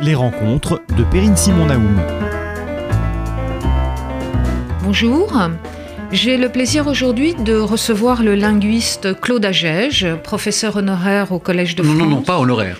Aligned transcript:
Les 0.00 0.14
rencontres 0.14 0.82
de 0.96 1.04
Perrine 1.04 1.36
Simon 1.36 1.66
Naoum. 1.66 2.00
Bonjour. 4.82 5.40
J'ai 6.12 6.36
le 6.36 6.50
plaisir 6.50 6.86
aujourd'hui 6.86 7.34
de 7.34 7.54
recevoir 7.54 8.22
le 8.22 8.34
linguiste 8.34 9.18
Claude 9.20 9.44
Agege, 9.44 10.06
professeur 10.22 10.76
honoraire 10.76 11.32
au 11.32 11.38
Collège 11.38 11.76
de 11.76 11.82
France. 11.82 11.96
Non, 11.96 12.04
non, 12.04 12.16
non, 12.16 12.22
pas 12.22 12.38
honoraire. 12.38 12.78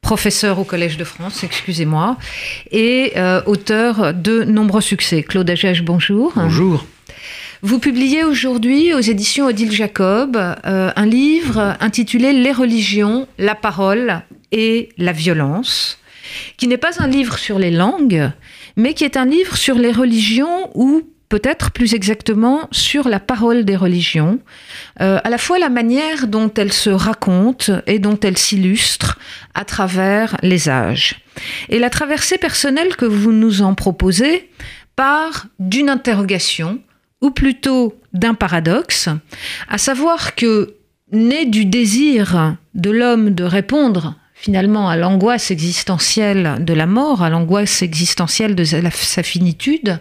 Professeur 0.00 0.58
au 0.58 0.64
Collège 0.64 0.96
de 0.96 1.04
France, 1.04 1.44
excusez-moi, 1.44 2.16
et 2.70 3.12
euh, 3.16 3.42
auteur 3.44 4.14
de 4.14 4.42
nombreux 4.42 4.80
succès. 4.80 5.22
Claude 5.22 5.50
Agege, 5.50 5.82
bonjour. 5.82 6.32
Bonjour. 6.36 6.86
Vous 7.60 7.78
publiez 7.78 8.24
aujourd'hui 8.24 8.94
aux 8.94 9.00
éditions 9.00 9.46
Odile 9.46 9.72
Jacob 9.72 10.36
euh, 10.36 10.90
un 10.94 11.06
livre 11.06 11.76
intitulé 11.80 12.32
Les 12.32 12.52
religions, 12.52 13.28
la 13.38 13.54
parole 13.54 14.22
et 14.52 14.88
la 14.98 15.12
violence, 15.12 15.98
qui 16.56 16.68
n'est 16.68 16.76
pas 16.76 17.02
un 17.02 17.08
livre 17.08 17.38
sur 17.38 17.58
les 17.58 17.70
langues, 17.70 18.30
mais 18.76 18.94
qui 18.94 19.04
est 19.04 19.16
un 19.16 19.24
livre 19.24 19.56
sur 19.56 19.76
les 19.76 19.92
religions 19.92 20.70
ou 20.74 21.02
peut-être 21.28 21.70
plus 21.70 21.94
exactement 21.94 22.68
sur 22.70 23.08
la 23.08 23.20
parole 23.20 23.64
des 23.64 23.76
religions, 23.76 24.38
euh, 25.00 25.18
à 25.24 25.30
la 25.30 25.38
fois 25.38 25.58
la 25.58 25.68
manière 25.68 26.26
dont 26.28 26.52
elles 26.56 26.72
se 26.72 26.90
racontent 26.90 27.80
et 27.86 27.98
dont 27.98 28.18
elles 28.20 28.38
s'illustrent 28.38 29.18
à 29.54 29.64
travers 29.64 30.36
les 30.42 30.68
âges. 30.68 31.16
Et 31.68 31.78
la 31.78 31.90
traversée 31.90 32.38
personnelle 32.38 32.96
que 32.96 33.04
vous 33.04 33.32
nous 33.32 33.62
en 33.62 33.74
proposez 33.74 34.48
part 34.94 35.46
d'une 35.58 35.90
interrogation, 35.90 36.80
ou 37.20 37.30
plutôt 37.30 37.98
d'un 38.12 38.34
paradoxe, 38.34 39.08
à 39.68 39.78
savoir 39.78 40.34
que, 40.34 40.74
né 41.12 41.44
du 41.44 41.64
désir 41.64 42.56
de 42.74 42.90
l'homme 42.90 43.30
de 43.30 43.44
répondre 43.44 44.16
finalement 44.38 44.88
à 44.88 44.96
l'angoisse 44.96 45.50
existentielle 45.50 46.58
de 46.60 46.74
la 46.74 46.86
mort, 46.86 47.22
à 47.22 47.30
l'angoisse 47.30 47.82
existentielle 47.82 48.54
de 48.54 48.64
sa 48.64 49.22
finitude, 49.22 49.98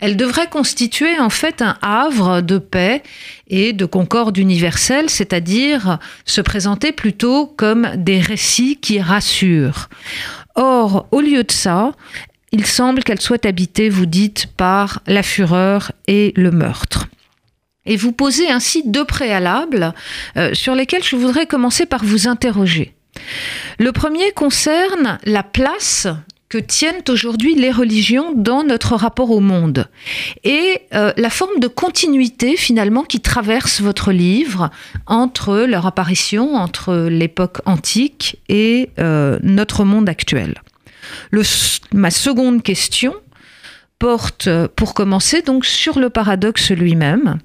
elle 0.00 0.16
devrait 0.16 0.48
constituer 0.48 1.18
en 1.20 1.28
fait 1.30 1.62
un 1.62 1.76
havre 1.82 2.40
de 2.40 2.58
paix 2.58 3.02
et 3.46 3.72
de 3.72 3.84
concorde 3.84 4.38
universelle, 4.38 5.10
c'est-à-dire 5.10 5.98
se 6.24 6.40
présenter 6.40 6.92
plutôt 6.92 7.46
comme 7.46 7.88
des 7.96 8.20
récits 8.20 8.78
qui 8.80 9.00
rassurent. 9.00 9.90
Or, 10.54 11.06
au 11.10 11.20
lieu 11.20 11.44
de 11.44 11.52
ça, 11.52 11.92
il 12.52 12.66
semble 12.66 13.02
qu'elle 13.02 13.20
soit 13.20 13.44
habitée, 13.44 13.90
vous 13.90 14.06
dites, 14.06 14.46
par 14.56 15.02
la 15.06 15.22
fureur 15.22 15.92
et 16.06 16.32
le 16.36 16.50
meurtre. 16.50 17.06
Et 17.84 17.96
vous 17.96 18.12
posez 18.12 18.50
ainsi 18.50 18.82
deux 18.86 19.04
préalables 19.04 19.92
euh, 20.38 20.54
sur 20.54 20.74
lesquels 20.74 21.04
je 21.04 21.16
voudrais 21.16 21.46
commencer 21.46 21.84
par 21.84 22.02
vous 22.02 22.28
interroger. 22.28 22.94
Le 23.78 23.92
premier 23.92 24.32
concerne 24.32 25.18
la 25.24 25.42
place 25.42 26.08
que 26.48 26.58
tiennent 26.58 27.02
aujourd'hui 27.08 27.56
les 27.56 27.72
religions 27.72 28.32
dans 28.32 28.62
notre 28.62 28.94
rapport 28.94 29.30
au 29.30 29.40
monde 29.40 29.88
et 30.44 30.82
euh, 30.94 31.12
la 31.16 31.30
forme 31.30 31.58
de 31.58 31.66
continuité 31.66 32.56
finalement 32.56 33.02
qui 33.02 33.20
traverse 33.20 33.80
votre 33.80 34.12
livre 34.12 34.70
entre 35.06 35.64
leur 35.68 35.86
apparition, 35.86 36.54
entre 36.54 37.08
l'époque 37.10 37.58
antique 37.66 38.38
et 38.48 38.90
euh, 39.00 39.38
notre 39.42 39.84
monde 39.84 40.08
actuel. 40.08 40.62
Ma 41.92 42.10
seconde 42.12 42.62
question 42.62 43.14
porte, 43.98 44.48
pour 44.76 44.94
commencer, 44.94 45.42
donc 45.42 45.64
sur 45.64 45.98
le 45.98 46.10
paradoxe 46.10 46.70
lui-même, 46.70 47.38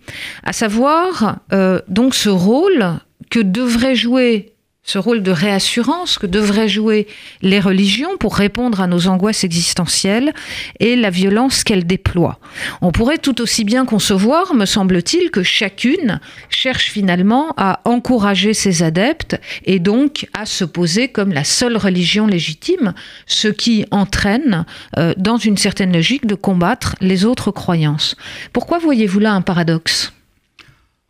à 0.44 0.54
savoir 0.54 1.38
euh, 1.54 1.80
donc 1.88 2.14
ce 2.14 2.30
rôle 2.30 3.00
que 3.30 3.40
devrait 3.40 3.96
jouer 3.96 4.54
ce 4.90 4.98
rôle 4.98 5.22
de 5.22 5.30
réassurance 5.30 6.18
que 6.18 6.26
devraient 6.26 6.68
jouer 6.68 7.06
les 7.44 7.60
religions 7.60 8.18
pour 8.20 8.36
répondre 8.36 8.82
à 8.82 8.88
nos 8.88 9.06
angoisses 9.06 9.44
existentielles 9.44 10.34
et 10.80 10.96
la 10.96 11.12
violence 11.12 11.64
qu'elles 11.64 11.86
déploient. 11.86 12.40
On 12.82 12.92
pourrait 12.92 13.20
tout 13.20 13.40
aussi 13.40 13.66
bien 13.66 13.86
concevoir, 13.86 14.56
me 14.56 14.66
semble-t-il, 14.66 15.30
que 15.30 15.44
chacune 15.44 16.20
cherche 16.50 16.90
finalement 16.90 17.54
à 17.56 17.82
encourager 17.86 18.56
ses 18.56 18.82
adeptes 18.82 19.40
et 19.64 19.78
donc 19.78 20.28
à 20.34 20.48
se 20.48 20.66
poser 20.66 21.10
comme 21.10 21.34
la 21.34 21.44
seule 21.44 21.78
religion 21.78 22.26
légitime, 22.26 22.96
ce 23.28 23.48
qui 23.48 23.86
entraîne, 23.92 24.66
euh, 24.98 25.14
dans 25.18 25.38
une 25.38 25.58
certaine 25.58 25.94
logique, 25.94 26.26
de 26.26 26.34
combattre 26.34 26.96
les 27.00 27.26
autres 27.26 27.52
croyances. 27.52 28.16
Pourquoi 28.54 28.80
voyez-vous 28.80 29.20
là 29.20 29.34
un 29.34 29.42
paradoxe? 29.42 30.14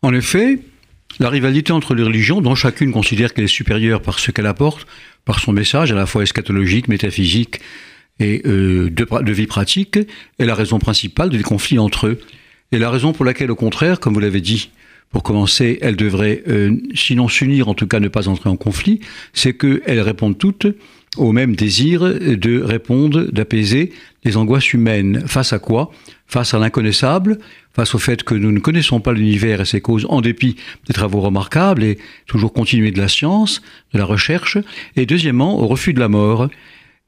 En 0.02 0.12
effet, 0.12 0.58
la 1.20 1.28
rivalité 1.28 1.72
entre 1.72 1.94
les 1.94 2.02
religions, 2.02 2.40
dont 2.40 2.54
chacune 2.54 2.92
considère 2.92 3.34
qu'elle 3.34 3.44
est 3.44 3.48
supérieure 3.48 4.00
par 4.00 4.18
ce 4.18 4.30
qu'elle 4.30 4.46
apporte, 4.46 4.86
par 5.26 5.38
son 5.38 5.52
message 5.52 5.92
à 5.92 5.94
la 5.94 6.06
fois 6.06 6.22
eschatologique, 6.22 6.88
métaphysique 6.88 7.60
et 8.18 8.42
euh, 8.46 8.90
de, 8.90 9.32
vie 9.32 9.46
pratique, 9.46 9.98
est 10.38 10.46
la 10.46 10.54
raison 10.54 10.78
principale 10.78 11.28
des 11.28 11.42
conflits 11.42 11.78
entre 11.78 12.06
eux. 12.06 12.20
Et 12.72 12.78
la 12.78 12.90
raison 12.90 13.12
pour 13.12 13.26
laquelle, 13.26 13.50
au 13.50 13.56
contraire, 13.56 14.00
comme 14.00 14.14
vous 14.14 14.20
l'avez 14.20 14.40
dit, 14.40 14.70
pour 15.10 15.22
commencer, 15.22 15.78
elles 15.82 15.96
devraient, 15.96 16.42
euh, 16.48 16.76
sinon 16.94 17.28
s'unir, 17.28 17.68
en 17.68 17.74
tout 17.74 17.86
cas 17.86 18.00
ne 18.00 18.08
pas 18.08 18.28
entrer 18.28 18.48
en 18.48 18.56
conflit, 18.56 19.00
c'est 19.34 19.52
qu'elles 19.52 20.00
répondent 20.00 20.38
toutes 20.38 20.68
au 21.16 21.32
même 21.32 21.56
désir 21.56 22.02
de 22.02 22.62
répondre, 22.62 23.24
d'apaiser 23.32 23.92
les 24.24 24.36
angoisses 24.36 24.72
humaines. 24.72 25.24
Face 25.26 25.52
à 25.52 25.58
quoi? 25.58 25.90
Face 26.26 26.54
à 26.54 26.58
l'inconnaissable, 26.58 27.38
face 27.80 27.94
au 27.94 27.98
fait 27.98 28.24
que 28.24 28.34
nous 28.34 28.52
ne 28.52 28.58
connaissons 28.58 29.00
pas 29.00 29.14
l'univers 29.14 29.62
et 29.62 29.64
ses 29.64 29.80
causes 29.80 30.04
en 30.10 30.20
dépit 30.20 30.56
des 30.86 30.92
travaux 30.92 31.22
remarquables 31.22 31.82
et 31.82 31.96
toujours 32.26 32.52
continuer 32.52 32.90
de 32.90 32.98
la 32.98 33.08
science, 33.08 33.62
de 33.94 33.98
la 33.98 34.04
recherche. 34.04 34.58
Et 34.96 35.06
deuxièmement, 35.06 35.58
au 35.58 35.66
refus 35.66 35.94
de 35.94 36.00
la 36.00 36.08
mort. 36.08 36.50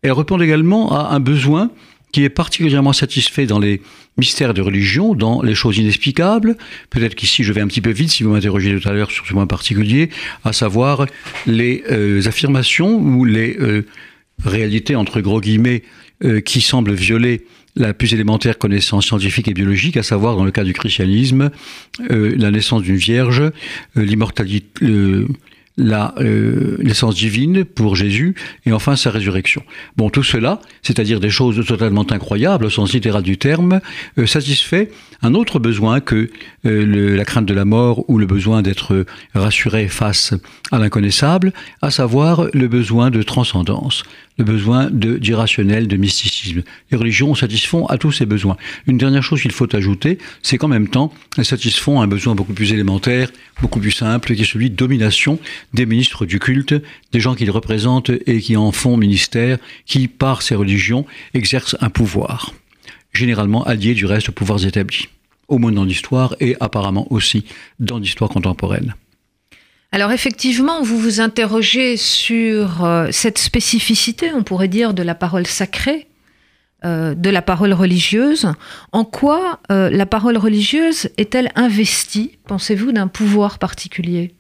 Elle 0.01 0.13
répond 0.13 0.41
également 0.41 0.99
à 0.99 1.15
un 1.15 1.21
besoin 1.21 1.71
qui 2.11 2.25
est 2.25 2.31
particulièrement 2.31 2.95
satisfait 2.95 3.45
dans 3.45 3.59
les 3.59 3.83
mystères 4.17 4.55
de 4.55 4.63
religion, 4.63 5.15
dans 5.15 5.43
les 5.43 5.55
choses 5.55 5.77
inexplicables. 5.77 6.57
Peut-être 6.89 7.17
qu'ici 7.17 7.45
je 7.45 7.53
vais 7.53 7.61
un 7.61 7.67
petit 7.67 7.83
peu 7.83 7.91
vite 7.91 8.09
si 8.09 8.23
vous 8.23 8.31
m'interrogez 8.31 8.75
tout 8.81 8.89
à 8.89 8.93
l'heure 8.93 9.11
sur 9.11 9.27
ce 9.27 9.33
point 9.35 9.47
particulier, 9.47 10.09
à 10.43 10.55
savoir 10.55 11.05
les 11.47 11.85
euh, 11.91 12.27
affirmations 12.27 12.97
ou 12.97 13.27
les 13.27 13.59
euh, 13.61 13.85
réalités 14.43 14.97
entre 14.97 15.21
gros 15.21 15.43
guillemets 15.43 15.83
euh, 16.25 16.41
qui 16.41 16.63
semblent 16.63 16.95
violer 16.95 17.45
la 17.77 17.95
plus 17.95 18.13
élémentaire 18.13 18.59
connaissance 18.59 19.07
scientifique 19.07 19.49
et 19.49 19.55
biologique, 19.55 19.97
à 19.97 20.03
savoir 20.03 20.37
dans 20.37 20.45
le 20.45 20.51
cas 20.51 20.65
du 20.65 20.75
christianisme, 20.75 21.51
la 22.11 22.51
naissance 22.51 22.83
d'une 22.83 22.97
vierge, 22.97 23.51
l'immortalité, 23.97 24.71
la 25.77 26.15
euh, 26.19 26.77
naissance 26.83 27.15
divine 27.15 27.65
pour 27.65 27.97
Jésus 27.97 28.35
et 28.67 28.73
enfin 28.73 28.97
sa 28.97 29.11
résurrection. 29.11 29.63
Bon, 29.97 30.11
tout 30.11 30.23
cela, 30.23 30.61
c'est-à-dire 30.83 31.19
des 31.19 31.31
choses 31.31 31.65
totalement 31.67 32.11
incroyables 32.11 32.67
au 32.67 32.71
sens 32.71 32.93
littéral 32.93 33.23
du 33.23 33.39
terme, 33.39 33.81
euh, 34.19 34.27
satisfait 34.27 34.91
un 35.23 35.35
autre 35.35 35.59
besoin 35.59 36.01
que 36.01 36.31
euh, 36.67 37.17
la 37.17 37.25
crainte 37.25 37.47
de 37.47 37.55
la 37.55 37.65
mort 37.65 38.05
ou 38.09 38.19
le 38.19 38.27
besoin 38.27 38.61
d'être 38.61 39.07
rassuré 39.35 39.89
face 39.89 40.35
à 40.73 40.79
l'inconnaissable, 40.79 41.53
à 41.81 41.91
savoir 41.91 42.49
le 42.53 42.69
besoin 42.69 43.11
de 43.11 43.23
transcendance, 43.23 44.05
le 44.39 44.45
besoin 44.45 44.91
d'irrationnel, 44.91 45.89
de 45.89 45.97
mysticisme. 45.97 46.63
Les 46.91 46.97
religions 46.97 47.35
satisfont 47.35 47.87
à 47.87 47.99
tous 47.99 48.13
ces 48.13 48.27
besoins. 48.27 48.57
Une 48.87 48.99
dernière 48.99 49.23
chose 49.23 49.43
qu'il 49.43 49.53
faut 49.53 49.75
ajouter, 49.75 50.19
c'est 50.43 50.59
qu'en 50.59 50.69
même 50.69 50.89
temps, 50.89 51.13
elles 51.37 51.45
satisfont 51.45 52.01
un 52.01 52.07
besoin 52.07 52.35
beaucoup 52.35 52.55
plus 52.55 52.73
élémentaire, 52.73 53.31
beaucoup 53.61 53.81
plus 53.81 53.91
simple, 53.91 54.35
qui 54.35 54.43
est 54.43 54.47
celui 54.47 54.71
de 54.71 54.77
domination 54.77 55.39
des 55.75 55.87
ministres 55.87 56.27
du 56.27 56.39
culte, 56.39 56.75
des 57.13 57.21
gens 57.21 57.35
qu'ils 57.35 57.51
représentent 57.51 58.11
et 58.27 58.41
qui 58.41 58.57
en 58.57 58.73
font 58.73 58.97
ministère, 58.97 59.59
qui, 59.87 60.09
par 60.09 60.43
ces 60.43 60.55
religions, 60.55 61.05
exercent 61.35 61.77
un 61.81 61.91
pouvoir, 61.91 62.55
généralement 63.13 63.65
allié 63.65 63.95
du 63.95 64.07
reste 64.07 64.31
aux 64.31 64.33
pouvoirs 64.33 64.65
établis, 64.65 65.09
au 65.49 65.59
moins 65.59 65.73
dans 65.73 65.85
l'histoire 65.85 66.35
et 66.41 66.57
apparemment 66.61 67.07
aussi 67.13 67.45
dans 67.79 67.99
l'histoire 67.99 68.31
contemporaine. 68.31 68.95
Alors 69.95 70.11
effectivement, 70.11 70.83
vous 70.83 70.99
vous 70.99 71.21
interrogez 71.21 71.99
sur 71.99 72.83
euh, 72.83 73.09
cette 73.11 73.37
spécificité, 73.37 74.31
on 74.35 74.43
pourrait 74.43 74.69
dire, 74.69 74.95
de 74.95 75.03
la 75.03 75.15
parole 75.15 75.47
sacrée, 75.47 76.07
euh, 76.87 77.15
de 77.15 77.29
la 77.29 77.43
parole 77.43 77.75
religieuse. 77.75 78.51
En 78.93 79.05
quoi 79.05 79.61
euh, 79.71 79.91
la 79.91 80.07
parole 80.07 80.39
religieuse 80.39 81.11
est-elle 81.19 81.51
investie, 81.57 82.39
pensez-vous, 82.47 82.93
d'un 82.93 83.07
pouvoir 83.07 83.59
particulier? 83.59 84.33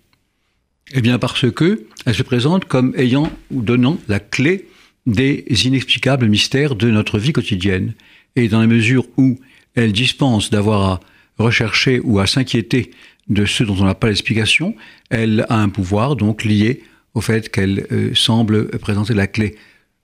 Eh 0.95 1.03
bien 1.03 1.19
parce 1.19 1.51
que 1.53 1.87
elle 2.07 2.15
se 2.15 2.23
présente 2.23 2.65
comme 2.65 2.95
ayant 2.97 3.31
ou 3.51 3.61
donnant 3.61 3.99
la 4.09 4.21
clé 4.21 4.69
des 5.07 5.45
inexplicables 5.65 6.29
mystères 6.29 6.77
de 6.77 6.91
notre 6.91 7.19
vie 7.19 7.33
quotidienne. 7.33 7.93
Et 8.37 8.49
dans 8.49 8.61
la 8.61 8.67
mesure 8.67 9.05
où 9.19 9.39
elle 9.75 9.93
dispense 9.93 10.49
d'avoir 10.49 10.83
à 10.83 11.01
rechercher 11.39 12.01
ou 12.01 12.21
à 12.21 12.27
s'inquiéter 12.27 12.91
de 13.29 13.45
ceux 13.45 13.65
dont 13.65 13.77
on 13.81 13.85
n'a 13.85 13.95
pas 13.95 14.09
l'explication, 14.09 14.75
elle 15.11 15.47
a 15.49 15.59
un 15.61 15.69
pouvoir 15.69 16.17
donc 16.17 16.45
lié 16.45 16.83
au 17.15 17.21
fait 17.21 17.51
qu'elle 17.51 17.87
euh, 17.93 18.15
semble 18.15 18.69
présenter 18.79 19.15
la 19.15 19.27
clé. 19.27 19.57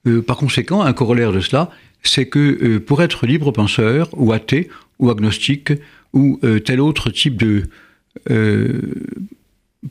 Euh, 0.07 0.21
par 0.21 0.37
conséquent, 0.37 0.81
un 0.81 0.93
corollaire 0.93 1.31
de 1.31 1.39
cela, 1.39 1.69
c'est 2.03 2.27
que 2.27 2.39
euh, 2.39 2.79
pour 2.79 3.01
être 3.01 3.25
libre 3.25 3.51
penseur 3.51 4.09
ou 4.13 4.31
athée 4.31 4.69
ou 4.99 5.09
agnostique 5.09 5.73
ou 6.13 6.39
tel 6.65 6.81
autre 6.81 7.11
type 7.11 7.37
de 7.37 7.69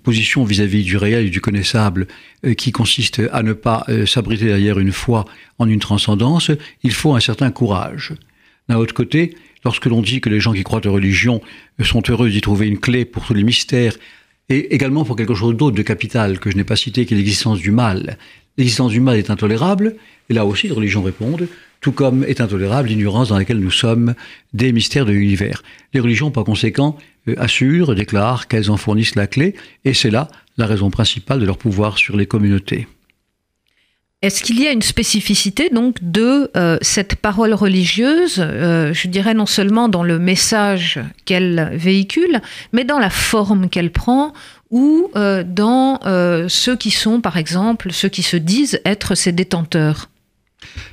position 0.03 0.43
vis-à-vis 0.43 0.83
du 0.83 0.97
réel 0.97 1.27
et 1.27 1.31
du 1.31 1.41
connaissable 1.41 2.09
qui 2.57 2.73
consiste 2.73 3.23
à 3.33 3.45
ne 3.45 3.53
pas 3.53 3.87
s'abriter 4.05 4.47
derrière 4.47 4.81
une 4.81 4.91
foi 4.91 5.27
en 5.59 5.69
une 5.69 5.79
transcendance, 5.79 6.51
il 6.83 6.93
faut 6.93 7.15
un 7.15 7.21
certain 7.21 7.53
courage. 7.53 8.15
D'un 8.69 8.77
autre 8.77 8.95
côté, 8.95 9.35
lorsque 9.65 9.87
l'on 9.87 10.03
dit 10.03 10.21
que 10.21 10.29
les 10.29 10.41
gens 10.41 10.53
qui 10.53 10.63
croient 10.63 10.87
aux 10.87 10.93
religions 10.93 11.41
sont 11.83 12.03
heureux 12.09 12.31
d'y 12.31 12.41
trouver 12.41 12.67
une 12.67 12.79
clé 12.79 13.05
pour 13.05 13.25
tous 13.25 13.35
les 13.35 13.45
mystères, 13.45 13.97
et 14.49 14.75
également 14.75 15.05
pour 15.05 15.17
quelque 15.17 15.35
chose 15.35 15.57
d'autre 15.57 15.77
de 15.77 15.83
capital 15.83 16.39
que 16.39 16.51
je 16.51 16.57
n'ai 16.57 16.65
pas 16.65 16.77
cité, 16.77 17.05
qui 17.05 17.15
est 17.15 17.17
l'existence 17.17 17.59
du 17.59 17.71
mal. 17.71 18.17
L'existence 18.57 18.93
du 18.93 19.01
mal 19.01 19.17
est 19.17 19.31
intolérable, 19.31 19.97
et 20.31 20.35
là 20.35 20.47
aussi 20.47 20.69
les 20.69 20.75
religions 20.75 21.03
répondent, 21.03 21.49
tout 21.81 21.93
comme 21.93 22.25
est 22.25 22.41
intolérable 22.41 22.89
l'ignorance 22.89 23.29
dans 23.29 23.39
laquelle 23.39 23.61
nous 23.61 23.71
sommes 23.71 24.15
des 24.53 24.73
mystères 24.73 25.07
de 25.07 25.13
l'univers. 25.13 25.63
Les 25.95 26.01
religions, 26.01 26.31
par 26.31 26.45
conséquent, 26.45 26.97
euh, 27.29 27.35
assurent, 27.39 27.95
déclarent 27.95 28.49
qu'elles 28.49 28.71
en 28.71 28.77
fournissent 28.77 29.15
la 29.15 29.27
clé, 29.27 29.55
et 29.85 29.95
c'est 29.95 30.11
là 30.11 30.29
la 30.57 30.67
raison 30.67 30.91
principale 30.91 31.41
de 31.41 31.47
leur 31.47 31.59
pouvoir 31.59 31.99
sur 31.99 32.17
les 32.17 32.27
communautés. 32.27 32.89
Est-ce 34.21 34.43
qu'il 34.43 34.61
y 34.61 34.67
a 34.67 34.73
une 34.73 34.83
spécificité 34.83 35.71
donc 35.71 35.97
de 36.03 36.51
euh, 36.57 36.77
cette 36.83 37.15
parole 37.15 37.55
religieuse, 37.55 38.39
euh, 38.41 38.93
je 38.93 39.07
dirais 39.07 39.33
non 39.33 39.47
seulement 39.47 39.89
dans 39.89 40.03
le 40.03 40.19
message 40.19 40.99
qu'elle 41.25 41.71
véhicule, 41.75 42.41
mais 42.73 42.83
dans 42.83 42.99
la 42.99 43.11
forme 43.11 43.69
qu'elle 43.69 43.93
prend 43.93 44.33
ou 44.71 45.11
dans 45.15 45.99
ceux 46.49 46.77
qui 46.77 46.91
sont, 46.91 47.23
par 47.23 47.39
exemple, 47.39 47.91
ceux 47.91 48.11
qui 48.11 48.23
se 48.23 48.37
disent 48.37 48.83
être 48.85 49.15
ses 49.15 49.33
détenteurs? 49.33 50.11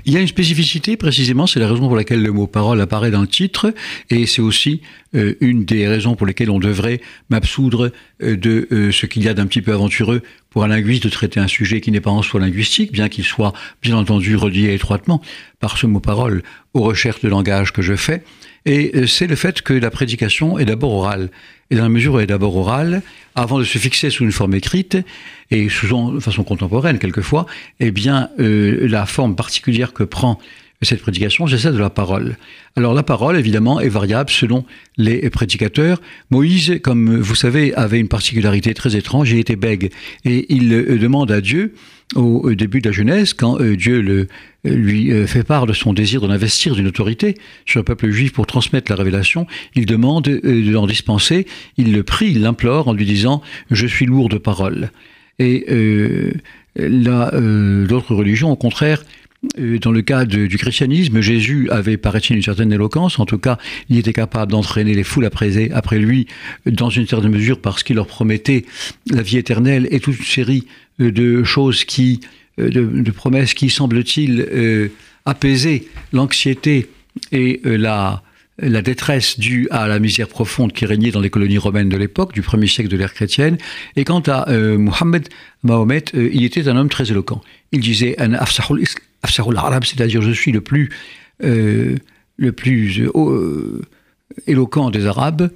Il 0.06 0.14
y 0.14 0.18
a 0.18 0.20
une 0.20 0.28
spécificité, 0.28 0.98
précisément, 0.98 1.48
c'est 1.48 1.60
la 1.60 1.68
raison 1.68 1.88
pour 1.88 1.96
laquelle 1.96 2.22
le 2.22 2.32
mot 2.32 2.48
parole 2.48 2.80
apparaît 2.82 3.12
dans 3.12 3.22
le 3.22 3.28
titre, 3.28 3.74
et 4.10 4.26
c'est 4.26 4.42
aussi 4.42 4.82
euh, 5.16 5.34
une 5.42 5.66
des 5.66 5.88
raisons 5.88 6.16
pour 6.16 6.28
lesquelles 6.28 6.52
on 6.52 6.60
devrait 6.60 7.02
m'absoudre 7.30 7.92
euh, 8.22 8.38
de 8.38 8.68
euh, 8.72 8.92
ce 8.92 9.08
qu'il 9.08 9.24
y 9.24 9.28
a 9.28 9.34
d'un 9.34 9.48
petit 9.48 9.62
peu 9.62 9.74
aventureux 9.74 10.22
pour 10.52 10.64
un 10.64 10.68
linguiste 10.68 11.04
de 11.04 11.10
traiter 11.10 11.40
un 11.40 11.48
sujet 11.48 11.82
qui 11.82 11.92
n'est 11.92 12.02
pas 12.02 12.12
en 12.12 12.22
soi 12.22 12.40
linguistique, 12.40 12.92
bien 12.92 13.10
qu'il 13.10 13.24
soit 13.24 13.54
bien 13.82 13.98
entendu 13.98 14.36
relié 14.36 14.74
étroitement 14.74 15.22
par 15.60 15.78
ce 15.78 15.88
mot 15.88 16.00
parole 16.00 16.44
aux 16.74 16.82
recherches 16.82 17.22
de 17.22 17.30
langage 17.30 17.74
que 17.74 17.82
je 17.82 17.96
fais, 17.96 18.24
et 18.66 19.06
c'est 19.08 19.28
le 19.28 19.36
fait 19.36 19.62
que 19.62 19.74
la 19.74 19.92
prédication 19.92 20.58
est 20.58 20.66
d'abord 20.66 20.94
orale. 20.94 21.30
Et 21.70 21.76
dans 21.76 21.84
la 21.84 21.90
mesure 21.90 22.16
où 22.16 22.18
elle 22.18 22.24
est 22.24 22.28
d'abord 22.28 22.56
orale, 22.56 23.02
avant 23.36 23.60
de 23.60 23.64
se 23.64 23.78
fixer 23.78 24.10
sous 24.10 24.24
une 24.24 24.32
forme 24.32 24.56
écrite, 24.56 24.98
et 25.52 25.70
souvent 25.70 26.12
de 26.12 26.20
façon 26.20 26.44
contemporaine 26.44 27.00
quelquefois, 27.00 27.46
eh 27.80 27.92
bien, 27.92 28.30
euh, 28.40 28.88
la 28.88 29.06
forme 29.06 29.36
particulière 29.36 29.94
que 29.94 30.04
prend 30.04 30.40
cette 30.82 31.02
prédication, 31.02 31.48
c'est 31.48 31.58
celle 31.58 31.74
de 31.74 31.80
la 31.80 31.90
parole. 31.90 32.38
Alors 32.76 32.94
la 32.94 33.04
parole, 33.04 33.38
évidemment, 33.38 33.80
est 33.80 33.90
variable 33.90 34.30
selon 34.30 34.66
les 34.98 35.30
prédicateurs. 35.30 36.02
Moïse, 36.30 36.80
comme 36.84 37.18
vous 37.18 37.36
savez, 37.36 37.74
avait 37.74 38.00
une 38.00 38.08
particularité 38.08 38.74
très 38.74 38.96
étrange, 38.96 39.32
il 39.32 39.40
était 39.40 39.56
bègue, 39.56 39.92
et 40.26 40.46
il 40.54 40.74
euh, 40.74 40.98
demande 40.98 41.32
à 41.32 41.42
Dieu, 41.42 41.74
au 42.16 42.54
début 42.54 42.82
de 42.82 42.90
la 42.90 42.94
Genèse, 42.94 43.34
quand 43.34 43.60
euh, 43.60 43.76
Dieu 43.76 44.28
lui 44.64 45.28
fait 45.28 45.44
part 45.44 45.66
de 45.66 45.74
son 45.74 45.92
désir 45.92 46.22
d'en 46.22 46.30
investir 46.30 46.76
d'une 46.76 46.88
autorité 46.88 47.36
sur 47.66 47.80
le 47.80 47.84
peuple 47.84 48.12
juif 48.12 48.32
pour 48.32 48.46
transmettre 48.46 48.92
la 48.92 48.96
révélation, 48.96 49.48
il 49.76 49.86
demande 49.86 50.26
de 50.26 50.72
l'en 50.72 50.86
dispenser, 50.86 51.48
il 51.78 51.94
le 51.94 52.04
prie, 52.04 52.32
il 52.32 52.42
l'implore 52.42 52.88
en 52.88 52.94
lui 52.94 53.06
disant 53.06 53.42
«Je 53.72 53.88
suis 53.88 54.06
lourd 54.06 54.30
de 54.30 54.38
parole». 54.38 54.92
Et 55.40 55.66
euh, 55.70 56.32
là, 56.76 57.32
euh, 57.34 57.86
d'autres 57.86 58.16
religions, 58.16 58.52
au 58.52 58.56
contraire, 58.56 59.02
euh, 59.02 59.25
dans 59.58 59.92
le 59.92 60.02
cas 60.02 60.26
du 60.26 60.58
christianisme, 60.58 61.22
Jésus 61.22 61.70
avait, 61.72 61.98
paraît-il, 61.98 62.36
une 62.38 62.44
certaine 62.44 62.72
éloquence. 62.72 63.20
En 63.20 63.26
tout 63.26 63.38
cas, 63.38 63.58
il 63.90 63.98
était 63.98 64.14
capable 64.14 64.52
d'entraîner 64.52 64.94
les 64.94 65.04
foules 65.04 65.26
après, 65.26 65.72
après 65.72 66.00
lui, 66.00 66.28
dans 66.66 66.90
une 66.90 67.08
certaine 67.08 67.32
mesure, 67.32 67.62
parce 67.62 67.84
qu'il 67.84 67.96
leur 67.96 68.08
promettait 68.08 68.66
la 69.12 69.22
vie 69.22 69.38
éternelle 69.38 69.88
et 69.92 70.00
toute 70.00 70.18
une 70.18 70.26
série 70.26 70.66
de 71.00 71.44
choses 71.44 71.84
qui, 71.84 72.22
de, 72.58 72.70
de 72.70 73.12
promesses 73.12 73.54
qui, 73.54 73.70
semble-t-il, 73.70 74.92
apaisaient 75.26 75.84
l'anxiété 76.14 76.88
et 77.32 77.62
la, 77.64 78.22
détresse 78.60 79.40
due 79.40 79.68
à 79.72 79.88
la 79.88 80.00
misère 80.00 80.28
profonde 80.28 80.72
qui 80.72 80.86
régnait 80.86 81.12
dans 81.12 81.20
les 81.20 81.30
colonies 81.30 81.58
romaines 81.58 81.90
de 81.90 81.98
l'époque, 81.98 82.34
du 82.34 82.42
premier 82.42 82.68
siècle 82.68 82.90
de 82.90 82.98
l'ère 82.98 83.14
chrétienne. 83.14 83.58
Et 83.96 84.04
quant 84.06 84.22
à 84.28 84.50
euh, 84.50 84.78
Mohammed, 84.78 85.28
euh, 86.16 86.30
il 86.34 86.44
était 86.44 86.68
un 86.68 86.78
homme 86.78 86.90
très 86.90 87.12
éloquent. 87.12 87.42
Il 87.72 87.82
disait 87.82 88.16
un 88.22 88.34
afsahul 88.34 88.82
c'est-à-dire 89.28 90.22
je 90.22 90.32
suis 90.32 90.52
le 90.52 90.62
plus, 90.62 90.90
euh, 91.44 91.96
le 92.38 92.52
plus 92.52 93.10
éloquent 94.48 94.90
des 94.90 95.06
Arabes. 95.06 95.50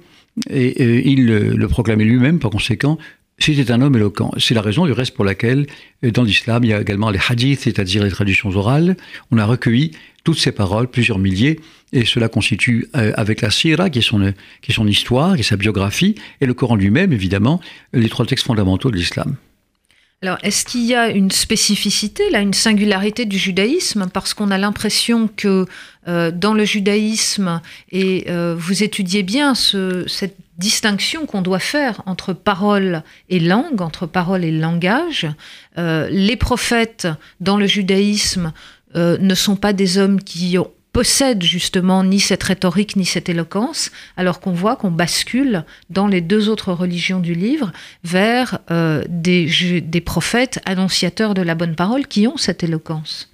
Et 0.48 1.10
il 1.10 1.26
le 1.26 1.68
proclamait 1.68 2.04
lui-même, 2.04 2.38
par 2.38 2.50
conséquent, 2.50 2.98
c'était 3.40 3.72
un 3.72 3.80
homme 3.80 3.96
éloquent. 3.96 4.30
C'est 4.38 4.54
la 4.54 4.60
raison 4.60 4.84
du 4.84 4.92
reste 4.92 5.14
pour 5.14 5.24
laquelle, 5.24 5.66
dans 6.02 6.22
l'islam, 6.22 6.62
il 6.62 6.70
y 6.70 6.72
a 6.74 6.80
également 6.80 7.10
les 7.10 7.18
hadiths, 7.28 7.60
c'est-à-dire 7.60 8.04
les 8.04 8.10
traditions 8.10 8.50
orales. 8.50 8.96
On 9.30 9.38
a 9.38 9.46
recueilli 9.46 9.92
toutes 10.24 10.38
ces 10.38 10.52
paroles, 10.52 10.88
plusieurs 10.88 11.18
milliers, 11.18 11.58
et 11.92 12.04
cela 12.04 12.28
constitue, 12.28 12.88
euh, 12.94 13.12
avec 13.16 13.40
la 13.40 13.50
Sira, 13.50 13.88
qui 13.88 14.00
est, 14.00 14.02
son, 14.02 14.34
qui 14.60 14.72
est 14.72 14.74
son 14.74 14.86
histoire, 14.86 15.34
qui 15.34 15.40
est 15.40 15.44
sa 15.44 15.56
biographie, 15.56 16.14
et 16.42 16.46
le 16.46 16.52
Coran 16.52 16.76
lui-même, 16.76 17.12
évidemment, 17.14 17.60
les 17.94 18.10
trois 18.10 18.26
textes 18.26 18.46
fondamentaux 18.46 18.90
de 18.90 18.96
l'islam. 18.96 19.36
Alors, 20.22 20.36
est-ce 20.42 20.66
qu'il 20.66 20.84
y 20.84 20.94
a 20.94 21.08
une 21.08 21.30
spécificité, 21.30 22.28
là, 22.28 22.40
une 22.40 22.52
singularité 22.52 23.24
du 23.24 23.38
judaïsme? 23.38 24.06
Parce 24.12 24.34
qu'on 24.34 24.50
a 24.50 24.58
l'impression 24.58 25.30
que 25.34 25.64
euh, 26.08 26.30
dans 26.30 26.52
le 26.52 26.66
judaïsme, 26.66 27.62
et 27.90 28.26
euh, 28.28 28.54
vous 28.58 28.82
étudiez 28.82 29.22
bien 29.22 29.54
ce, 29.54 30.06
cette 30.08 30.36
distinction 30.58 31.24
qu'on 31.24 31.40
doit 31.40 31.58
faire 31.58 32.02
entre 32.04 32.34
parole 32.34 33.02
et 33.30 33.40
langue, 33.40 33.80
entre 33.80 34.04
parole 34.04 34.44
et 34.44 34.52
langage, 34.52 35.26
les 35.76 36.36
prophètes 36.36 37.08
dans 37.40 37.56
le 37.56 37.66
judaïsme 37.66 38.52
ne 38.94 39.34
sont 39.34 39.56
pas 39.56 39.72
des 39.72 39.96
hommes 39.96 40.22
qui 40.22 40.58
ont 40.58 40.70
possède 40.92 41.42
justement 41.42 42.02
ni 42.04 42.20
cette 42.20 42.42
rhétorique 42.42 42.96
ni 42.96 43.04
cette 43.04 43.28
éloquence, 43.28 43.90
alors 44.16 44.40
qu'on 44.40 44.52
voit 44.52 44.76
qu'on 44.76 44.90
bascule 44.90 45.64
dans 45.88 46.06
les 46.06 46.20
deux 46.20 46.48
autres 46.48 46.72
religions 46.72 47.20
du 47.20 47.34
livre 47.34 47.72
vers 48.04 48.58
euh, 48.70 49.04
des, 49.08 50.02
prophètes 50.04 50.60
annonciateurs 50.64 51.34
de 51.34 51.42
la 51.42 51.54
bonne 51.54 51.76
parole 51.76 52.06
qui 52.06 52.26
ont 52.26 52.36
cette 52.36 52.64
éloquence. 52.64 53.30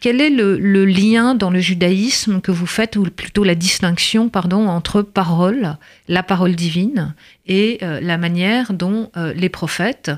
Quel 0.00 0.20
est 0.20 0.30
le, 0.30 0.84
lien 0.84 1.34
dans 1.34 1.50
le 1.50 1.60
judaïsme 1.60 2.40
que 2.40 2.52
vous 2.52 2.66
faites, 2.66 2.96
ou 2.96 3.02
plutôt 3.04 3.42
la 3.42 3.54
distinction, 3.56 4.28
pardon, 4.28 4.68
entre 4.68 5.02
parole, 5.02 5.76
la 6.06 6.22
parole 6.22 6.54
divine, 6.54 7.14
et 7.46 7.78
euh, 7.82 8.00
la 8.00 8.16
manière 8.16 8.72
dont 8.72 9.10
euh, 9.16 9.32
les 9.34 9.48
prophètes 9.48 10.10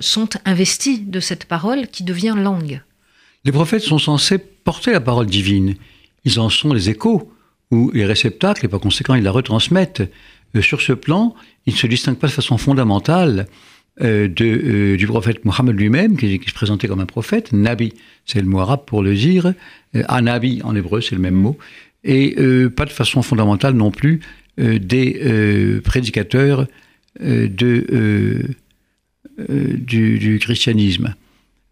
sont 0.00 0.28
investis 0.44 1.00
de 1.06 1.20
cette 1.20 1.46
parole 1.46 1.86
qui 1.86 2.04
devient 2.04 2.34
langue? 2.36 2.82
Les 3.44 3.52
prophètes 3.52 3.82
sont 3.82 3.98
censés 3.98 4.38
porter 4.38 4.92
la 4.92 5.00
parole 5.00 5.26
divine. 5.26 5.74
Ils 6.24 6.40
en 6.40 6.48
sont 6.48 6.72
les 6.72 6.88
échos 6.88 7.30
ou 7.70 7.90
les 7.92 8.06
réceptacles 8.06 8.64
et 8.64 8.68
par 8.68 8.80
conséquent 8.80 9.14
ils 9.14 9.22
la 9.22 9.30
retransmettent. 9.30 10.02
Euh, 10.56 10.62
sur 10.62 10.80
ce 10.80 10.92
plan, 10.92 11.34
ils 11.66 11.74
ne 11.74 11.78
se 11.78 11.86
distinguent 11.86 12.18
pas 12.18 12.28
de 12.28 12.32
façon 12.32 12.56
fondamentale 12.56 13.46
euh, 14.00 14.28
euh, 14.40 14.96
du 14.96 15.06
prophète 15.06 15.44
Mohammed 15.44 15.76
lui-même, 15.76 16.16
qui, 16.16 16.40
se 16.46 16.54
présentait 16.54 16.88
comme 16.88 17.00
un 17.00 17.06
prophète. 17.06 17.52
Nabi, 17.52 17.92
c'est 18.24 18.40
le 18.40 18.46
mot 18.46 18.60
arabe 18.60 18.84
pour 18.86 19.02
le 19.02 19.14
dire. 19.14 19.52
Anabi 20.08 20.62
en 20.64 20.74
hébreu, 20.74 21.00
c'est 21.00 21.14
le 21.14 21.20
même 21.20 21.34
mot. 21.34 21.58
Et 22.02 22.36
pas 22.76 22.84
de 22.84 22.90
façon 22.90 23.22
fondamentale 23.22 23.74
non 23.74 23.90
plus 23.90 24.20
des 24.58 25.80
prédicateurs 25.82 26.66
du 27.18 28.56
christianisme 30.40 31.14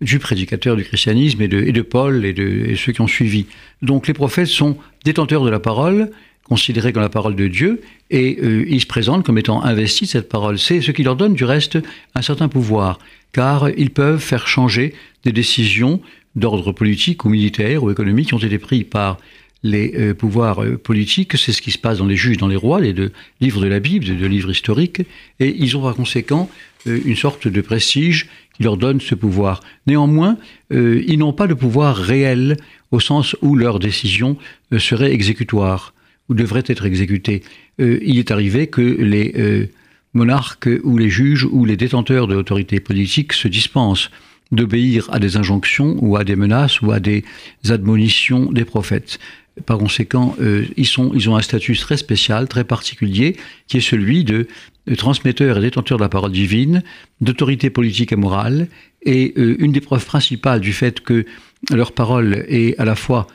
du 0.02 0.18
prédicateur 0.18 0.76
du 0.76 0.84
christianisme 0.84 1.40
et 1.40 1.48
de, 1.48 1.82
Paul 1.82 2.24
et 2.24 2.32
de 2.32 2.74
ceux 2.74 2.92
qui 2.92 3.00
ont 3.00 3.06
suivi. 3.06 3.46
Donc 3.80 4.06
les 4.06 4.14
prophètes 4.14 4.48
sont 4.48 4.76
détenteurs 5.04 5.44
de 5.44 5.50
la 5.50 5.60
parole, 5.60 6.10
considérés 6.44 6.92
comme 6.92 7.02
la 7.02 7.08
parole 7.08 7.36
de 7.36 7.48
Dieu, 7.48 7.80
et 8.10 8.38
euh, 8.42 8.66
ils 8.68 8.80
se 8.80 8.86
présentent 8.86 9.24
comme 9.24 9.38
étant 9.38 9.62
investis 9.62 10.08
de 10.08 10.12
cette 10.12 10.28
parole. 10.28 10.58
C'est 10.58 10.80
ce 10.80 10.90
qui 10.90 11.04
leur 11.04 11.16
donne 11.16 11.34
du 11.34 11.44
reste 11.44 11.78
un 12.14 12.22
certain 12.22 12.48
pouvoir, 12.48 12.98
car 13.32 13.70
ils 13.70 13.90
peuvent 13.90 14.20
faire 14.20 14.46
changer 14.46 14.94
des 15.24 15.32
décisions 15.32 16.00
d'ordre 16.34 16.72
politique 16.72 17.24
ou 17.24 17.28
militaire 17.28 17.84
ou 17.84 17.90
économique 17.90 18.28
qui 18.28 18.34
ont 18.34 18.38
été 18.38 18.58
prises 18.58 18.84
par 18.84 19.18
les 19.62 19.94
euh, 19.96 20.14
pouvoirs 20.14 20.62
euh, 20.62 20.76
politiques. 20.76 21.36
C'est 21.36 21.52
ce 21.52 21.62
qui 21.62 21.70
se 21.70 21.78
passe 21.78 21.98
dans 21.98 22.06
les 22.06 22.16
juges, 22.16 22.38
dans 22.38 22.48
les 22.48 22.56
rois, 22.56 22.80
les 22.80 22.92
deux 22.92 23.12
livres 23.40 23.60
de 23.60 23.68
la 23.68 23.80
Bible, 23.80 24.06
les 24.06 24.14
deux 24.14 24.26
livres 24.26 24.50
historiques, 24.50 25.02
et 25.40 25.54
ils 25.56 25.76
ont 25.76 25.82
par 25.82 25.94
conséquent 25.94 26.50
une 26.86 27.16
sorte 27.16 27.48
de 27.48 27.60
prestige 27.60 28.28
qui 28.54 28.62
leur 28.62 28.76
donne 28.76 29.00
ce 29.00 29.14
pouvoir. 29.14 29.60
Néanmoins, 29.86 30.36
euh, 30.72 31.02
ils 31.06 31.18
n'ont 31.18 31.32
pas 31.32 31.46
de 31.46 31.54
pouvoir 31.54 31.96
réel 31.96 32.56
au 32.90 33.00
sens 33.00 33.36
où 33.42 33.56
leurs 33.56 33.78
décisions 33.78 34.36
euh, 34.72 34.78
seraient 34.78 35.12
exécutoires 35.12 35.94
ou 36.28 36.34
devraient 36.34 36.64
être 36.66 36.86
exécutées. 36.86 37.42
Euh, 37.80 37.98
il 38.02 38.18
est 38.18 38.30
arrivé 38.30 38.66
que 38.66 38.80
les 38.80 39.68
monarques 40.14 40.68
ou 40.84 40.98
les 40.98 41.08
juges 41.08 41.48
ou 41.50 41.64
les 41.64 41.76
détenteurs 41.76 42.26
de 42.26 42.34
l'autorité 42.34 42.80
politique 42.80 43.32
se 43.32 43.48
dispensent 43.48 44.10
d'obéir 44.50 45.08
à 45.10 45.18
des 45.18 45.38
injonctions 45.38 45.96
ou 46.00 46.16
à 46.16 46.24
des 46.24 46.36
menaces 46.36 46.82
ou 46.82 46.92
à 46.92 47.00
des 47.00 47.24
admonitions 47.70 48.52
des 48.52 48.66
prophètes. 48.66 49.18
Par 49.64 49.78
conséquent, 49.78 50.36
ils 50.76 50.98
ont 50.98 51.36
un 51.36 51.40
statut 51.40 51.76
très 51.76 51.96
spécial, 51.96 52.46
très 52.46 52.64
particulier, 52.64 53.36
qui 53.68 53.78
est 53.78 53.80
celui 53.80 54.24
de 54.24 54.48
transmetteurs 54.96 55.58
et 55.58 55.60
détenteurs 55.60 55.98
de 55.98 56.02
la 56.02 56.08
parole 56.08 56.32
divine, 56.32 56.82
d'autorité 57.20 57.70
politique 57.70 58.12
et 58.12 58.16
morale, 58.16 58.68
et 59.02 59.34
une 59.36 59.72
des 59.72 59.80
preuves 59.80 60.04
principales 60.04 60.60
du 60.60 60.72
fait 60.72 61.00
que 61.00 61.24
leur 61.72 61.92
parole 61.92 62.44
est 62.48 62.78
à 62.78 62.84
la 62.84 62.94
fois 62.94 63.26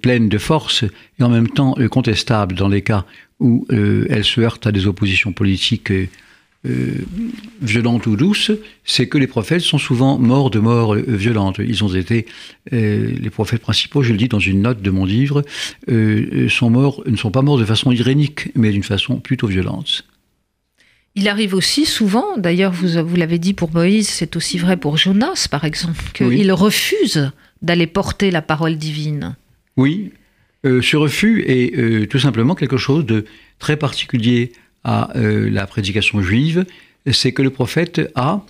pleine 0.00 0.28
de 0.28 0.38
force 0.38 0.84
et 1.18 1.22
en 1.22 1.28
même 1.28 1.48
temps 1.48 1.74
contestable 1.90 2.54
dans 2.54 2.68
les 2.68 2.82
cas 2.82 3.04
où 3.40 3.66
elle 3.70 4.24
se 4.24 4.40
heurte 4.40 4.66
à 4.66 4.72
des 4.72 4.86
oppositions 4.86 5.32
politiques 5.32 5.92
euh, 6.64 6.92
violente 7.60 8.06
ou 8.06 8.14
douce, 8.14 8.52
c'est 8.84 9.08
que 9.08 9.18
les 9.18 9.26
prophètes 9.26 9.62
sont 9.62 9.78
souvent 9.78 10.16
morts 10.16 10.48
de 10.48 10.60
mort 10.60 10.94
euh, 10.94 11.02
violente. 11.08 11.58
Ils 11.58 11.82
ont 11.82 11.92
été 11.92 12.26
euh, 12.72 13.10
les 13.20 13.30
prophètes 13.30 13.62
principaux, 13.62 14.04
je 14.04 14.12
le 14.12 14.18
dis 14.18 14.28
dans 14.28 14.38
une 14.38 14.62
note 14.62 14.80
de 14.80 14.90
mon 14.90 15.04
livre, 15.04 15.42
sont 16.48 16.70
morts, 16.70 17.02
ne 17.04 17.16
sont 17.16 17.32
pas 17.32 17.42
morts 17.42 17.58
de 17.58 17.64
façon 17.64 17.90
irénique, 17.90 18.50
mais 18.54 18.70
d'une 18.70 18.84
façon 18.84 19.18
plutôt 19.18 19.48
violente. 19.48 20.04
Il 21.14 21.28
arrive 21.28 21.54
aussi 21.54 21.84
souvent, 21.84 22.36
d'ailleurs 22.38 22.72
vous, 22.72 23.06
vous 23.06 23.16
l'avez 23.16 23.38
dit 23.38 23.52
pour 23.52 23.72
Moïse, 23.72 24.08
c'est 24.08 24.34
aussi 24.36 24.58
vrai 24.58 24.76
pour 24.76 24.96
Jonas 24.96 25.46
par 25.50 25.64
exemple, 25.64 26.02
qu'il 26.14 26.52
refuse 26.52 27.30
d'aller 27.60 27.86
porter 27.86 28.30
la 28.30 28.42
parole 28.42 28.76
divine. 28.76 29.36
Oui, 29.76 30.12
ce 30.64 30.96
refus 30.96 31.44
est 31.46 32.10
tout 32.10 32.18
simplement 32.18 32.54
quelque 32.54 32.78
chose 32.78 33.04
de 33.04 33.26
très 33.58 33.76
particulier 33.76 34.52
à 34.84 35.16
euh, 35.16 35.50
la 35.50 35.66
prédication 35.66 36.22
juive, 36.22 36.64
c'est 37.10 37.32
que 37.32 37.42
le 37.42 37.50
prophète 37.50 38.00
a, 38.14 38.44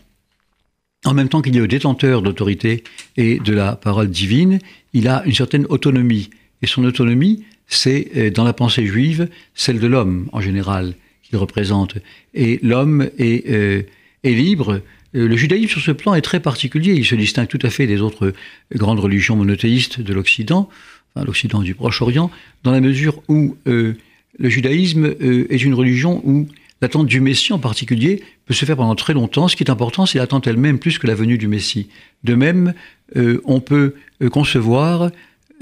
en 1.04 1.14
même 1.14 1.28
temps 1.28 1.42
qu'il 1.42 1.57
est 1.57 1.61
le 1.61 1.69
détenteur 1.69 2.23
d'autorité 2.23 2.85
et 3.16 3.38
de 3.38 3.52
la 3.52 3.76
parole 3.76 4.09
divine, 4.09 4.59
il 4.92 5.09
a 5.09 5.23
une 5.25 5.35
certaine 5.35 5.66
autonomie. 5.69 6.31
Et 6.62 6.66
son 6.66 6.85
autonomie, 6.85 7.45
c'est 7.66 8.11
euh, 8.16 8.31
dans 8.31 8.45
la 8.45 8.52
pensée 8.52 8.87
juive 8.87 9.28
celle 9.54 9.81
de 9.81 9.87
l'homme 9.87 10.28
en 10.33 10.40
général 10.40 10.95
qu'il 11.32 11.38
représente. 11.38 11.94
Et 12.34 12.60
l'homme 12.62 13.08
est, 13.18 13.48
euh, 13.50 13.82
libre. 14.22 14.82
Le 15.14 15.36
judaïsme 15.36 15.68
sur 15.68 15.80
ce 15.80 15.90
plan 15.90 16.14
est 16.14 16.20
très 16.20 16.40
particulier. 16.40 16.92
Il 16.92 17.06
se 17.06 17.14
distingue 17.14 17.48
tout 17.48 17.58
à 17.62 17.70
fait 17.70 17.86
des 17.86 18.00
autres 18.00 18.32
grandes 18.74 19.00
religions 19.00 19.34
monothéistes 19.36 20.00
de 20.00 20.14
l'Occident, 20.14 20.68
enfin 21.14 21.26
l'Occident 21.26 21.60
du 21.60 21.74
Proche-Orient, 21.74 22.30
dans 22.62 22.70
la 22.70 22.80
mesure 22.80 23.22
où 23.28 23.56
le 24.38 24.48
judaïsme 24.48 25.14
euh, 25.20 25.46
est 25.50 25.62
une 25.62 25.74
religion 25.74 26.22
où 26.24 26.48
l'attente 26.80 27.06
du 27.06 27.20
Messie 27.20 27.52
en 27.52 27.58
particulier 27.58 28.22
peut 28.46 28.54
se 28.54 28.64
faire 28.64 28.76
pendant 28.76 28.94
très 28.94 29.12
longtemps. 29.12 29.48
Ce 29.48 29.56
qui 29.56 29.62
est 29.62 29.70
important, 29.70 30.06
c'est 30.06 30.18
l'attente 30.18 30.46
elle-même 30.46 30.78
plus 30.78 30.98
que 30.98 31.06
la 31.06 31.14
venue 31.14 31.38
du 31.38 31.48
Messie. 31.48 31.88
De 32.24 32.34
même, 32.34 32.74
euh, 33.16 33.40
on 33.44 33.60
peut 33.60 33.94
euh, 34.22 34.28
concevoir 34.28 35.10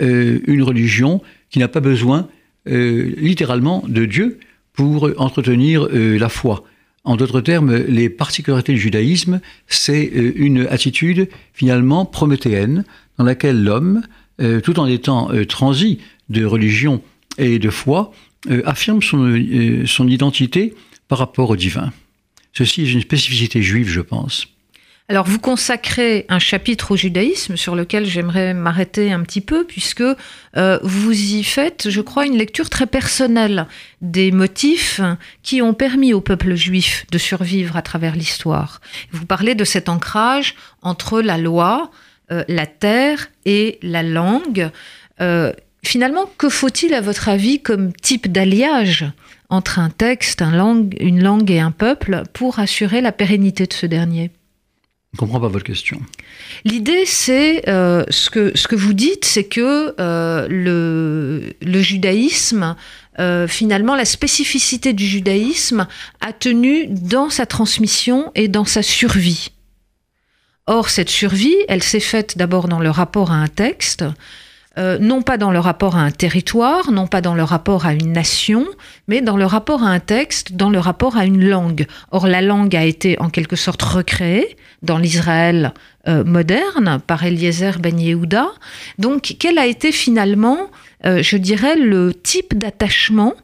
une 0.03 0.63
religion 0.63 1.21
qui 1.51 1.59
n'a 1.59 1.69
pas 1.69 1.81
besoin 1.81 2.27
littéralement 2.65 3.85
de 3.87 4.07
Dieu 4.07 4.39
pour 4.81 5.11
entretenir 5.19 5.89
la 5.93 6.29
foi. 6.31 6.65
En 7.05 7.17
d'autres 7.17 7.43
termes, 7.43 7.77
les 7.77 8.09
particularités 8.09 8.73
du 8.73 8.81
judaïsme, 8.81 9.41
c'est 9.67 10.05
une 10.05 10.67
attitude 10.69 11.29
finalement 11.53 12.07
prométhéenne 12.07 12.85
dans 13.19 13.25
laquelle 13.25 13.63
l'homme, 13.63 14.03
tout 14.63 14.81
en 14.81 14.87
étant 14.87 15.31
transi 15.47 15.99
de 16.31 16.45
religion 16.45 17.03
et 17.37 17.59
de 17.59 17.69
foi, 17.69 18.13
euh, 18.49 18.63
affirme 18.65 19.03
son, 19.03 19.19
euh, 19.19 19.85
son 19.85 20.09
identité 20.09 20.75
par 21.09 21.19
rapport 21.19 21.51
au 21.51 21.57
divin. 21.57 21.93
Ceci 22.55 22.83
est 22.83 22.93
une 22.93 23.03
spécificité 23.03 23.63
juive, 23.63 23.89
je 23.89 24.01
pense. 24.01 24.47
Alors 25.11 25.27
vous 25.27 25.41
consacrez 25.41 26.25
un 26.29 26.39
chapitre 26.39 26.93
au 26.93 26.97
judaïsme 26.97 27.57
sur 27.57 27.75
lequel 27.75 28.07
j'aimerais 28.07 28.55
m'arrêter 28.55 29.11
un 29.11 29.23
petit 29.23 29.41
peu 29.41 29.65
puisque 29.65 30.05
euh, 30.57 30.79
vous 30.85 31.11
y 31.11 31.43
faites, 31.43 31.91
je 31.91 32.01
crois, 32.01 32.27
une 32.27 32.37
lecture 32.37 32.71
très 32.71 32.87
personnelle 32.87 33.67
des 34.03 34.31
motifs 34.31 35.01
qui 35.43 35.63
ont 35.63 35.75
permis 35.75 36.15
au 36.15 36.21
peuple 36.21 36.55
juif 36.55 37.07
de 37.11 37.19
survivre 37.19 37.77
à 37.77 37.83
travers 37.83 38.15
l'histoire. 38.15 38.81
Vous 39.11 39.27
parlez 39.27 39.57
de 39.57 39.65
cet 39.65 39.89
ancrage 39.89 40.55
entre 40.81 41.21
la 41.21 41.39
loi, 41.39 41.91
la 42.29 42.67
terre 42.67 43.31
et 43.45 43.81
la 43.83 44.05
langue. 44.05 44.71
Finalement, 45.83 46.31
que 46.39 46.49
faut-il 46.49 46.95
à 46.95 47.01
votre 47.01 47.29
avis 47.29 47.61
comme 47.61 47.93
type 47.93 48.31
d'alliage 48.31 49.07
entre 49.49 49.81
un 49.81 49.91
texte, 49.91 50.41
une 50.41 51.21
langue 51.21 51.51
et 51.51 51.59
un 51.59 51.73
peuple 51.73 52.23
pour 52.33 52.61
assurer 52.61 53.01
la 53.01 53.11
pérennité 53.11 53.67
de 53.67 53.73
ce 53.73 53.87
dernier? 53.87 54.31
Je 55.13 55.17
ne 55.17 55.27
comprends 55.27 55.41
pas 55.41 55.49
votre 55.49 55.65
question. 55.65 56.01
L'idée, 56.65 57.05
c'est 57.05 57.69
euh, 57.69 58.05
ce, 58.11 58.31
que, 58.31 58.77
vous 58.77 58.93
dites, 58.93 59.25
c'est 59.25 59.43
que 59.43 59.93
euh, 59.99 60.47
le, 60.49 61.83
judaïsme, 61.83 62.77
euh, 63.19 63.49
finalement, 63.49 63.97
la 63.97 64.05
spécificité 64.05 64.93
du 64.93 65.05
judaïsme 65.05 65.89
a 66.21 66.33
tenu 66.33 66.87
dans 66.87 67.29
sa 67.29 67.45
transmission 67.45 68.31
et 68.37 68.47
dans 68.47 68.65
sa 68.65 68.83
survie. 68.85 69.51
Or, 70.67 70.89
cette 70.89 71.11
survie, 71.11 71.57
elle 71.67 71.83
s'est 71.83 71.99
faite 71.99 72.39
d'abord 72.39 72.69
dans 72.69 72.79
le 72.79 72.91
rapport 72.91 73.33
à 73.33 73.37
un 73.37 73.49
texte, 73.49 74.05
non 74.79 75.21
pas 75.21 75.37
dans 75.37 75.51
le 75.51 75.59
rapport 75.59 75.97
à 75.97 76.01
un 76.01 76.11
territoire, 76.11 76.91
non 76.91 77.07
pas 77.07 77.21
dans 77.21 77.35
le 77.35 77.43
rapport 77.43 77.85
à 77.85 77.93
une 77.93 78.13
nation, 78.13 78.67
mais 79.09 79.21
dans 79.21 79.37
le 79.37 79.45
rapport 79.45 79.83
à 79.83 79.89
un 79.89 80.01
texte, 80.01 80.53
dans 80.53 80.71
le 80.71 80.79
rapport 80.79 81.19
à 81.19 81.27
une 81.27 81.45
langue. 81.45 81.87
Or, 82.13 82.27
la 82.27 82.41
langue 82.41 82.75
a 82.77 82.85
été 82.85 83.21
en 83.21 83.29
quelque 83.29 83.57
sorte 83.57 83.83
recréée 83.83 84.57
dans 84.83 84.99
l'Israël 84.99 85.73
euh, 86.09 86.25
moderne 86.25 87.01
par 87.07 87.25
Eliezer 87.25 87.79
Ben 87.79 87.99
Yehuda. 87.99 88.49
Donc, 88.99 89.37
quel 89.39 89.59
a 89.59 89.67
été 89.67 89.93
finalement, 89.93 90.71
euh, 91.05 91.23
je 91.23 91.37
dirais, 91.37 91.77
le 91.77 92.15
type 92.15 92.57
d'attachement 92.57 93.35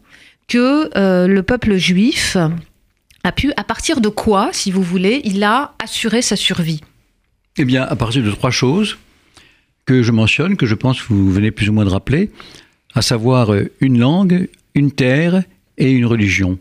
que 0.48 0.90
le 1.26 1.42
peuple 1.42 1.74
juif 1.76 2.36
a 3.24 3.32
pu, 3.32 3.52
à 3.56 3.64
partir 3.64 4.00
de 4.00 4.08
quoi, 4.08 4.50
si 4.52 4.70
vous 4.70 4.82
voulez, 4.82 5.20
il 5.24 5.42
a 5.42 5.74
assuré 5.82 6.22
sa 6.22 6.36
survie? 6.36 6.80
Eh 7.58 7.64
bien, 7.64 7.82
à 7.82 7.96
partir 7.96 8.22
de 8.22 8.30
trois 8.30 8.52
choses 8.52 8.96
que 9.86 10.02
je 10.02 10.12
mentionne, 10.12 10.56
que 10.56 10.66
je 10.66 10.74
pense 10.74 11.00
que 11.00 11.06
vous 11.08 11.32
venez 11.32 11.50
plus 11.50 11.68
ou 11.70 11.72
moins 11.72 11.84
de 11.84 11.90
rappeler, 11.90 12.30
à 12.94 13.02
savoir 13.02 13.52
euh, 13.52 13.70
une 13.80 13.98
langue, 13.98 14.48
une 14.74 14.90
terre 14.90 15.42
et 15.78 15.90
une 15.90 16.06
religion. 16.06 16.58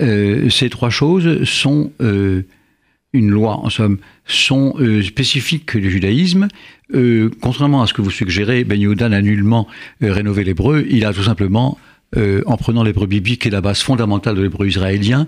Euh, 0.00 0.48
ces 0.50 0.70
trois 0.70 0.90
choses 0.90 1.44
sont 1.44 1.92
euh, 2.00 2.42
une 3.12 3.30
loi, 3.30 3.56
en 3.56 3.70
somme, 3.70 3.98
sont 4.26 4.74
spécifiques 5.02 5.76
du 5.76 5.90
judaïsme. 5.90 6.48
contrairement 7.40 7.82
à 7.82 7.86
ce 7.86 7.94
que 7.94 8.02
vous 8.02 8.10
suggérez, 8.10 8.64
Ben 8.64 8.80
Yehuda 8.80 9.08
n'a 9.08 9.20
nullement 9.20 9.66
rénové 10.00 10.44
l'hébreu. 10.44 10.86
Il 10.88 11.04
a 11.04 11.12
tout 11.12 11.24
simplement, 11.24 11.76
en 12.16 12.56
prenant 12.56 12.84
l'hébreu 12.84 13.06
biblique 13.06 13.42
qui 13.42 13.48
est 13.48 13.50
la 13.50 13.60
base 13.60 13.80
fondamentale 13.80 14.36
de 14.36 14.42
l'hébreu 14.42 14.68
israélien, 14.68 15.26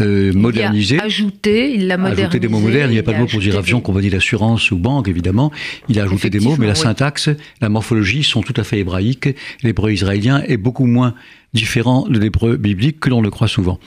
euh, 0.00 0.32
modernisé. 0.32 0.94
Il 0.96 1.00
a 1.00 1.04
ajouté, 1.04 1.74
il 1.74 1.88
l'a 1.88 1.96
modernisé. 1.96 2.22
Ajouté 2.22 2.38
des 2.38 2.48
mots 2.48 2.60
modernes. 2.60 2.90
Il 2.90 2.94
n'y 2.94 3.00
a 3.00 3.02
pas 3.02 3.14
de 3.14 3.18
mots 3.18 3.26
pour 3.26 3.40
dire 3.40 3.58
avion, 3.58 3.80
compagnie 3.80 4.10
d'assurance 4.10 4.70
ou 4.70 4.78
banque, 4.78 5.08
évidemment. 5.08 5.50
Il 5.88 5.98
a 5.98 6.04
ajouté 6.04 6.30
des 6.30 6.40
mots, 6.40 6.56
mais 6.58 6.66
la 6.66 6.76
syntaxe, 6.76 7.30
la 7.60 7.68
morphologie 7.68 8.22
sont 8.22 8.42
tout 8.42 8.54
à 8.56 8.64
fait 8.64 8.78
hébraïques. 8.78 9.28
L'hébreu 9.62 9.92
israélien 9.92 10.42
est 10.46 10.56
beaucoup 10.56 10.86
moins 10.86 11.14
différent 11.54 12.06
de 12.08 12.18
l'hébreu 12.18 12.56
biblique 12.56 13.00
que 13.00 13.08
l'on 13.08 13.22
le 13.22 13.30
croit 13.30 13.48
souvent. 13.48 13.78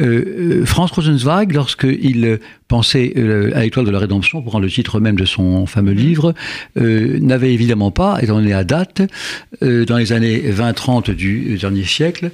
Euh, 0.00 0.60
euh 0.62 0.66
Franz 0.66 0.92
Rosenzweig, 0.94 1.52
lorsqu'il 1.52 2.38
pensait 2.68 3.12
euh, 3.16 3.50
à 3.54 3.62
l'étoile 3.62 3.84
de 3.84 3.90
la 3.90 3.98
rédemption, 3.98 4.40
pour 4.40 4.52
prendre 4.52 4.64
le 4.64 4.70
titre 4.70 4.98
même 5.00 5.16
de 5.16 5.24
son 5.24 5.66
fameux 5.66 5.92
livre, 5.92 6.34
euh, 6.78 7.18
n'avait 7.20 7.52
évidemment 7.52 7.90
pas, 7.90 8.22
étant 8.22 8.36
donné 8.36 8.52
à 8.52 8.64
date, 8.64 9.02
dans 9.60 9.96
les 9.96 10.12
années 10.12 10.40
20-30 10.50 11.10
du 11.14 11.56
dernier 11.58 11.84
siècle, 11.84 12.30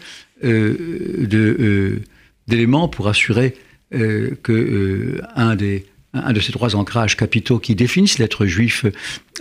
d'éléments 2.47 2.89
pour 2.89 3.09
assurer 3.09 3.55
que 3.91 5.21
un 5.35 5.57
des 5.57 5.85
un 6.15 6.33
de 6.33 6.41
ces 6.41 6.53
trois 6.53 6.75
ancrages 6.77 7.17
capitaux 7.17 7.59
qui 7.59 7.75
définissent 7.75 8.19
l'être 8.19 8.47
juif 8.47 8.87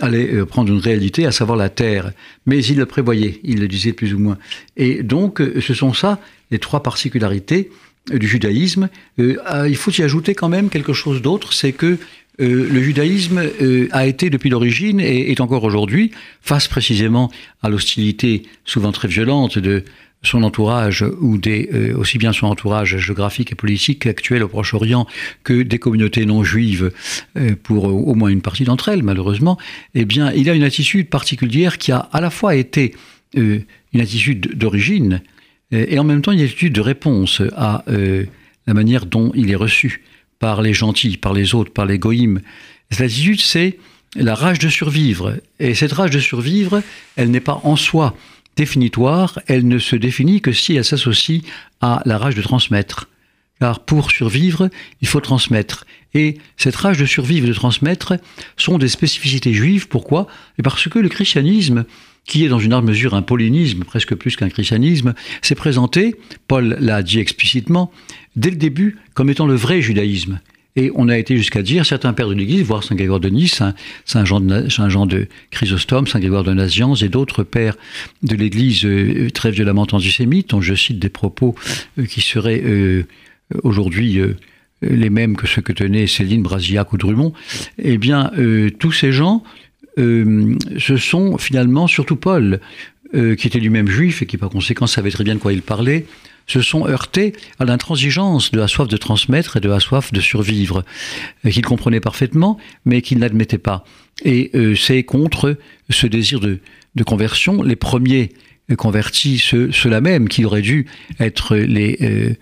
allait 0.00 0.32
euh, 0.32 0.44
prendre 0.44 0.72
une 0.72 0.80
réalité, 0.80 1.26
à 1.26 1.32
savoir 1.32 1.56
la 1.56 1.68
terre. 1.68 2.12
Mais 2.46 2.64
il 2.64 2.76
le 2.76 2.86
prévoyait, 2.86 3.40
il 3.42 3.60
le 3.60 3.68
disait 3.68 3.92
plus 3.92 4.14
ou 4.14 4.18
moins. 4.18 4.38
Et 4.76 5.02
donc, 5.02 5.42
ce 5.60 5.74
sont 5.74 5.94
ça 5.94 6.20
les 6.50 6.58
trois 6.58 6.82
particularités 6.82 7.70
du 8.12 8.26
judaïsme. 8.26 8.88
il 9.18 9.76
faut 9.76 9.90
y 9.90 10.02
ajouter 10.02 10.34
quand 10.34 10.48
même 10.48 10.70
quelque 10.70 10.94
chose 10.94 11.20
d'autre, 11.20 11.52
c'est 11.52 11.72
que 11.72 11.98
le 12.38 12.82
judaïsme 12.82 13.42
a 13.90 14.06
été 14.06 14.30
depuis 14.30 14.48
l'origine 14.48 14.98
et 14.98 15.30
est 15.30 15.40
encore 15.42 15.64
aujourd'hui, 15.64 16.12
face 16.40 16.68
précisément 16.68 17.30
à 17.62 17.68
l'hostilité 17.68 18.44
souvent 18.64 18.92
très 18.92 19.08
violente 19.08 19.58
de 19.58 19.84
son 20.22 20.42
entourage 20.42 21.04
ou 21.20 21.38
des 21.38 21.68
euh, 21.72 21.96
aussi 21.96 22.18
bien 22.18 22.32
son 22.32 22.46
entourage 22.46 22.96
géographique 22.96 23.52
et 23.52 23.54
politique 23.54 24.06
actuel 24.06 24.42
au 24.42 24.48
Proche-Orient 24.48 25.06
que 25.44 25.62
des 25.62 25.78
communautés 25.78 26.26
non 26.26 26.42
juives 26.42 26.92
euh, 27.36 27.54
pour 27.62 27.84
au 27.84 28.14
moins 28.14 28.28
une 28.28 28.42
partie 28.42 28.64
d'entre 28.64 28.88
elles 28.88 29.02
malheureusement 29.02 29.58
eh 29.94 30.04
bien 30.04 30.32
il 30.32 30.50
a 30.50 30.54
une 30.54 30.64
attitude 30.64 31.08
particulière 31.08 31.78
qui 31.78 31.92
a 31.92 31.98
à 31.98 32.20
la 32.20 32.30
fois 32.30 32.56
été 32.56 32.94
euh, 33.36 33.60
une 33.92 34.00
attitude 34.00 34.56
d'origine 34.56 35.22
et 35.70 35.98
en 35.98 36.04
même 36.04 36.22
temps 36.22 36.32
une 36.32 36.40
attitude 36.40 36.72
de 36.72 36.80
réponse 36.80 37.42
à 37.54 37.84
la 37.86 38.74
manière 38.74 39.04
dont 39.04 39.32
il 39.34 39.50
est 39.50 39.54
reçu 39.54 40.02
par 40.38 40.62
les 40.62 40.72
gentils, 40.72 41.18
par 41.18 41.34
les 41.34 41.54
autres, 41.54 41.72
par 41.72 41.84
les 41.84 41.98
goïms. 41.98 42.40
Cette 42.90 43.02
attitude, 43.02 43.40
c'est 43.40 43.76
la 44.16 44.34
rage 44.34 44.58
de 44.58 44.68
survivre. 44.68 45.34
Et 45.58 45.74
cette 45.74 45.92
rage 45.92 46.10
de 46.10 46.20
survivre, 46.20 46.82
elle 47.16 47.30
n'est 47.30 47.40
pas 47.40 47.60
en 47.64 47.76
soi 47.76 48.16
définitoire, 48.58 49.38
elle 49.46 49.68
ne 49.68 49.78
se 49.78 49.94
définit 49.94 50.40
que 50.40 50.52
si 50.52 50.74
elle 50.74 50.84
s'associe 50.84 51.42
à 51.80 52.02
la 52.04 52.18
rage 52.18 52.34
de 52.34 52.42
transmettre. 52.42 53.08
car 53.60 53.84
pour 53.84 54.10
survivre, 54.10 54.68
il 55.00 55.08
faut 55.08 55.20
transmettre. 55.20 55.86
Et 56.12 56.38
cette 56.56 56.76
rage 56.76 56.98
de 56.98 57.06
survivre 57.06 57.46
et 57.46 57.48
de 57.48 57.54
transmettre 57.54 58.14
sont 58.56 58.78
des 58.78 58.88
spécificités 58.88 59.54
juives. 59.54 59.88
Pourquoi? 59.88 60.26
Et 60.58 60.62
Parce 60.62 60.88
que 60.88 60.98
le 60.98 61.08
christianisme, 61.08 61.84
qui 62.24 62.44
est 62.44 62.48
dans 62.48 62.58
une 62.58 62.72
large 62.72 62.84
mesure 62.84 63.14
un 63.14 63.22
paulinisme, 63.22 63.84
presque 63.84 64.14
plus 64.14 64.36
qu'un 64.36 64.48
christianisme, 64.48 65.14
s'est 65.40 65.54
présenté, 65.54 66.16
Paul 66.48 66.76
l'a 66.80 67.02
dit 67.02 67.20
explicitement, 67.20 67.92
dès 68.36 68.50
le 68.50 68.56
début 68.56 68.98
comme 69.14 69.30
étant 69.30 69.46
le 69.46 69.54
vrai 69.54 69.80
judaïsme. 69.80 70.40
Et 70.78 70.92
on 70.94 71.08
a 71.08 71.18
été 71.18 71.36
jusqu'à 71.36 71.60
dire, 71.60 71.84
certains 71.84 72.12
pères 72.12 72.28
de 72.28 72.34
l'Église, 72.34 72.62
voire 72.62 72.84
Saint 72.84 72.94
Grégoire 72.94 73.18
de 73.18 73.28
Nice, 73.28 73.64
Saint, 74.04 74.24
Jean, 74.24 74.40
de, 74.40 74.68
Saint 74.68 74.88
Jean 74.88 75.06
de 75.06 75.26
Chrysostome, 75.50 76.06
Saint 76.06 76.20
Grégoire 76.20 76.44
de 76.44 76.52
Nazianze 76.52 77.02
et 77.02 77.08
d'autres 77.08 77.42
pères 77.42 77.76
de 78.22 78.36
l'Église 78.36 78.84
euh, 78.84 79.28
très 79.30 79.50
violemment 79.50 79.88
antisémites, 79.90 80.50
dont 80.50 80.60
je 80.60 80.74
cite 80.74 81.00
des 81.00 81.08
propos 81.08 81.56
euh, 81.98 82.04
qui 82.04 82.20
seraient 82.20 82.62
euh, 82.64 83.02
aujourd'hui 83.64 84.20
les 84.82 85.10
mêmes 85.10 85.36
que 85.36 85.48
ceux 85.48 85.62
que 85.62 85.72
tenaient 85.72 86.06
Céline, 86.06 86.44
Brasillac 86.44 86.92
ou 86.92 86.96
Drummond, 86.96 87.32
eh 87.78 87.98
bien, 87.98 88.30
tous 88.78 88.92
ces 88.92 89.10
gens, 89.10 89.42
ce 89.96 90.96
sont 90.96 91.38
finalement, 91.38 91.88
surtout 91.88 92.14
Paul, 92.14 92.60
qui 93.12 93.46
était 93.48 93.58
lui-même 93.58 93.88
juif 93.88 94.22
et 94.22 94.26
qui 94.26 94.36
par 94.36 94.50
conséquent 94.50 94.86
savait 94.86 95.10
très 95.10 95.24
bien 95.24 95.34
de 95.34 95.40
quoi 95.40 95.52
il 95.52 95.62
parlait, 95.62 96.04
se 96.48 96.62
sont 96.62 96.88
heurtés 96.88 97.34
à 97.60 97.64
l'intransigeance 97.64 98.50
de 98.50 98.58
la 98.58 98.66
soif 98.66 98.88
de 98.88 98.96
transmettre 98.96 99.58
et 99.58 99.60
de 99.60 99.68
la 99.68 99.78
soif 99.78 100.12
de 100.12 100.20
survivre, 100.20 100.84
euh, 101.44 101.50
qu'ils 101.50 101.64
comprenaient 101.64 102.00
parfaitement, 102.00 102.58
mais 102.84 103.02
qu'ils 103.02 103.18
n'admettaient 103.18 103.58
pas. 103.58 103.84
Et 104.24 104.50
euh, 104.54 104.74
c'est 104.74 105.04
contre 105.04 105.56
ce 105.90 106.06
désir 106.08 106.40
de, 106.40 106.58
conversion, 107.06 107.62
les 107.62 107.76
premiers 107.76 108.30
convertis, 108.76 109.38
ceux-là 109.38 110.00
même 110.00 110.28
qui 110.28 110.44
auraient 110.44 110.62
dû 110.62 110.86
être 111.20 111.54
les, 111.54 112.36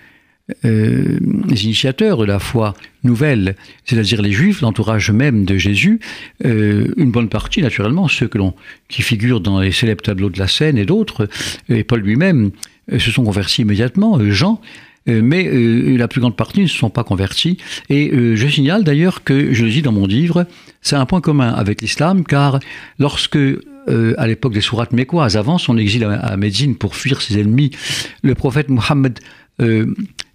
euh, 0.65 1.19
les 1.47 1.65
initiateurs 1.65 2.17
de 2.17 2.25
la 2.25 2.39
foi 2.39 2.73
nouvelle, 3.05 3.55
c'est-à-dire 3.85 4.23
les 4.23 4.33
juifs, 4.33 4.63
l'entourage 4.63 5.11
même 5.11 5.45
de 5.45 5.59
Jésus, 5.59 6.01
une 6.43 7.11
bonne 7.11 7.29
partie 7.29 7.61
naturellement, 7.61 8.09
ceux 8.09 8.31
qui 8.89 9.03
figurent 9.03 9.41
dans 9.41 9.61
les 9.61 9.73
célèbres 9.73 10.03
tableaux 10.03 10.31
de 10.31 10.39
la 10.39 10.49
Seine 10.49 10.79
et 10.79 10.87
d'autres, 10.87 11.29
et 11.69 11.85
Paul 11.85 12.01
lui-même, 12.01 12.47
euh, 12.47 12.51
se 12.91 13.11
sont 13.11 13.25
convertis 13.25 13.63
immédiatement, 13.63 14.19
euh, 14.19 14.31
Jean, 14.31 14.61
euh, 15.09 15.21
mais 15.23 15.45
la 15.97 16.09
plus 16.09 16.21
grande 16.21 16.37
partie 16.37 16.61
ne 16.61 16.67
se 16.67 16.77
sont 16.77 16.91
pas 16.91 17.05
convertis. 17.05 17.59
Et 17.89 18.11
je 18.13 18.49
signale 18.49 18.85
d'ailleurs 18.85 19.23
que, 19.25 19.53
je 19.53 19.65
le 19.65 19.71
dis 19.71 19.83
dans 19.83 19.93
mon 19.93 20.07
livre, 20.07 20.47
c'est 20.83 20.97
un 20.97 21.07
point 21.07 21.21
commun 21.21 21.53
avec 21.53 21.81
l'islam, 21.83 22.25
car 22.25 22.59
lorsque, 22.99 23.39
à 23.89 24.27
l'époque 24.27 24.53
des 24.53 24.61
sourates 24.61 24.93
mécoises, 24.93 25.37
avant 25.37 25.59
son 25.59 25.79
exil 25.79 26.03
à 26.05 26.37
Médine 26.37 26.75
pour 26.75 26.97
fuir 26.97 27.23
ses 27.23 27.39
ennemis, 27.39 27.71
le 28.23 28.35
prophète 28.35 28.69
Mohammed 28.69 29.21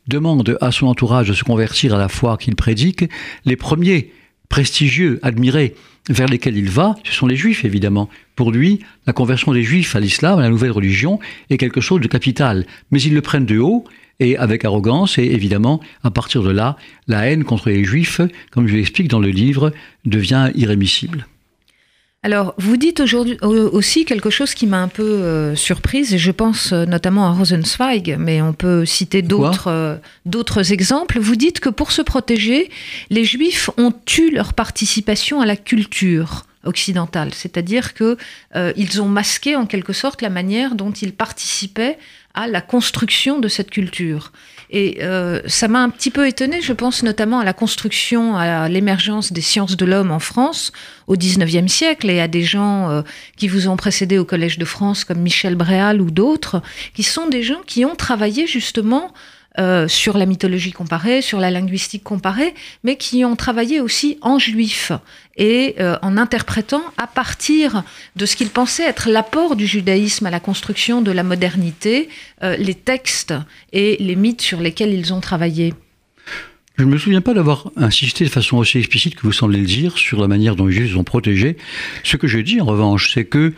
demande 0.08 0.58
à 0.62 0.72
son 0.72 0.88
entourage 0.88 1.28
de 1.28 1.34
se 1.34 1.44
convertir 1.44 1.94
à 1.94 1.98
la 1.98 2.08
foi 2.08 2.38
qu'il 2.38 2.56
prédique, 2.56 3.06
les 3.44 3.58
premiers 3.58 4.12
prestigieux, 4.52 5.18
admirés, 5.24 5.76
vers 6.10 6.28
lesquels 6.28 6.58
il 6.58 6.70
va, 6.70 6.96
ce 7.06 7.14
sont 7.14 7.26
les 7.26 7.38
juifs 7.38 7.64
évidemment. 7.64 8.10
Pour 8.36 8.52
lui, 8.52 8.82
la 9.08 9.14
conversion 9.14 9.54
des 9.54 9.64
juifs 9.64 9.96
à 9.96 10.02
l'islam, 10.02 10.40
à 10.40 10.42
la 10.42 10.50
nouvelle 10.50 10.72
religion, 10.72 11.20
est 11.50 11.58
quelque 11.58 11.80
chose 11.80 12.02
de 12.02 12.08
capital. 12.08 12.66
Mais 12.92 13.02
ils 13.02 13.14
le 13.14 13.22
prennent 13.22 13.46
de 13.46 13.60
haut 13.60 13.86
et 14.20 14.36
avec 14.38 14.66
arrogance, 14.66 15.18
et 15.18 15.24
évidemment, 15.24 15.80
à 16.04 16.12
partir 16.12 16.44
de 16.44 16.52
là, 16.52 16.76
la 17.08 17.28
haine 17.28 17.46
contre 17.46 17.70
les 17.70 17.84
juifs, 17.86 18.20
comme 18.52 18.68
je 18.68 18.76
l'explique 18.76 19.08
dans 19.08 19.20
le 19.20 19.30
livre, 19.30 19.72
devient 20.06 20.52
irrémissible. 20.54 21.26
Alors, 22.24 22.54
vous 22.60 22.78
dites 22.78 23.00
aujourd'hui 23.00 23.40
aussi 23.42 24.06
quelque 24.06 24.30
chose 24.30 24.54
qui 24.54 24.68
m'a 24.68 24.80
un 24.80 24.88
peu 24.88 25.02
euh, 25.02 25.56
surprise, 25.56 26.14
et 26.14 26.20
je 26.20 26.30
pense 26.30 26.72
euh, 26.72 26.86
notamment 26.86 27.26
à 27.26 27.32
Rosenzweig, 27.32 28.16
mais 28.20 28.44
on 28.44 28.54
peut 28.54 28.86
citer 28.86 29.24
d'autres 29.24 29.70
euh, 29.70 29.96
d'autres 30.28 30.72
exemples. 30.72 31.20
Vous 31.20 31.36
dites 31.36 31.60
que 31.60 31.70
pour 31.70 31.92
se 31.92 32.04
protéger, 32.04 32.70
les 33.10 33.26
Juifs 33.26 33.72
ont 33.78 33.92
eu 34.20 34.30
leur 34.30 34.54
participation 34.54 35.42
à 35.42 35.48
la 35.48 35.56
culture 35.56 36.46
occidentale, 36.64 37.34
c'est-à-dire 37.34 37.96
que 37.96 38.18
ils 38.78 39.02
ont 39.02 39.08
masqué 39.08 39.56
en 39.56 39.66
quelque 39.66 39.94
sorte 39.94 40.22
la 40.22 40.30
manière 40.30 40.76
dont 40.76 40.92
ils 40.92 41.14
participaient 41.14 41.98
à 42.34 42.48
la 42.48 42.62
construction 42.62 43.40
de 43.40 43.48
cette 43.48 43.70
culture. 43.70 44.32
Et 44.70 45.00
euh, 45.02 45.42
ça 45.48 45.68
m'a 45.68 45.84
un 45.84 45.90
petit 45.90 46.12
peu 46.12 46.28
étonné, 46.28 46.62
je 46.62 46.72
pense 46.72 47.04
notamment 47.04 47.40
à 47.40 47.44
la 47.44 47.54
construction, 47.54 48.38
à 48.38 48.70
l'émergence 48.70 49.34
des 49.34 49.42
sciences 49.42 49.76
de 49.76 49.86
l'homme 49.86 50.12
en 50.12 50.20
France 50.20 50.72
au 51.08 51.18
XIXe 51.18 51.72
siècle 51.72 52.10
et 52.10 52.22
à 52.22 52.30
des 52.30 52.44
gens 52.44 52.90
euh, 52.90 53.02
qui 53.36 53.50
vous 53.50 53.68
ont 53.68 53.76
précédé 53.76 54.18
au 54.18 54.24
Collège 54.24 54.58
de 54.58 54.66
France 54.66 55.04
comme 55.04 55.20
Michel 55.20 55.56
Bréal 55.56 56.00
ou 56.00 56.10
d'autres, 56.10 56.62
qui 56.94 57.04
sont 57.04 57.28
des 57.28 57.44
gens 57.44 57.62
qui 57.68 57.84
ont 57.84 57.96
travaillé 57.96 58.48
justement 58.48 59.14
euh, 59.60 59.90
sur 59.90 60.18
la 60.18 60.26
mythologie 60.26 60.72
comparée, 60.72 61.22
sur 61.22 61.38
la 61.38 61.52
linguistique 61.52 62.06
comparée, 62.06 62.54
mais 62.86 62.96
qui 62.96 63.26
ont 63.26 63.36
travaillé 63.36 63.82
aussi 63.82 64.18
en 64.22 64.40
juif 64.40 64.94
et 65.36 65.76
euh, 65.82 65.98
en 66.02 66.16
interprétant 66.16 66.82
à 66.96 67.06
partir 67.06 67.84
de 68.16 68.26
ce 68.26 68.38
qu'ils 68.38 68.50
pensaient 68.50 68.86
être 68.86 69.10
l'apport 69.10 69.58
du 69.58 69.68
judaïsme 69.68 70.26
à 70.26 70.30
la 70.30 70.40
construction 70.40 71.02
de 71.02 71.12
la 71.12 71.24
modernité, 71.24 72.08
euh, 72.44 72.56
les 72.56 72.76
textes 72.76 73.34
et 73.74 73.98
les 74.00 74.16
mythes 74.16 74.42
sur 74.42 74.62
lesquels 74.62 74.94
ils 74.94 75.14
ont 75.14 75.20
travaillé. 75.20 75.74
Je 76.78 76.86
ne 76.86 76.90
me 76.90 76.98
souviens 76.98 77.20
pas 77.20 77.34
d'avoir 77.34 77.72
insisté 77.76 78.24
de 78.24 78.30
façon 78.30 78.56
aussi 78.56 78.78
explicite 78.78 79.16
que 79.16 79.24
vous 79.24 79.34
semblez 79.34 79.60
le 79.60 79.66
dire 79.66 79.98
sur 79.98 80.22
la 80.22 80.30
manière 80.30 80.56
dont 80.56 80.68
les 80.68 80.74
Juifs 80.74 80.96
ont 80.96 81.04
protégé. 81.04 81.58
Ce 82.06 82.16
que 82.16 82.28
je 82.28 82.40
dis 82.40 82.62
en 82.62 82.66
revanche, 82.66 83.12
c'est 83.14 83.26
que 83.26 83.54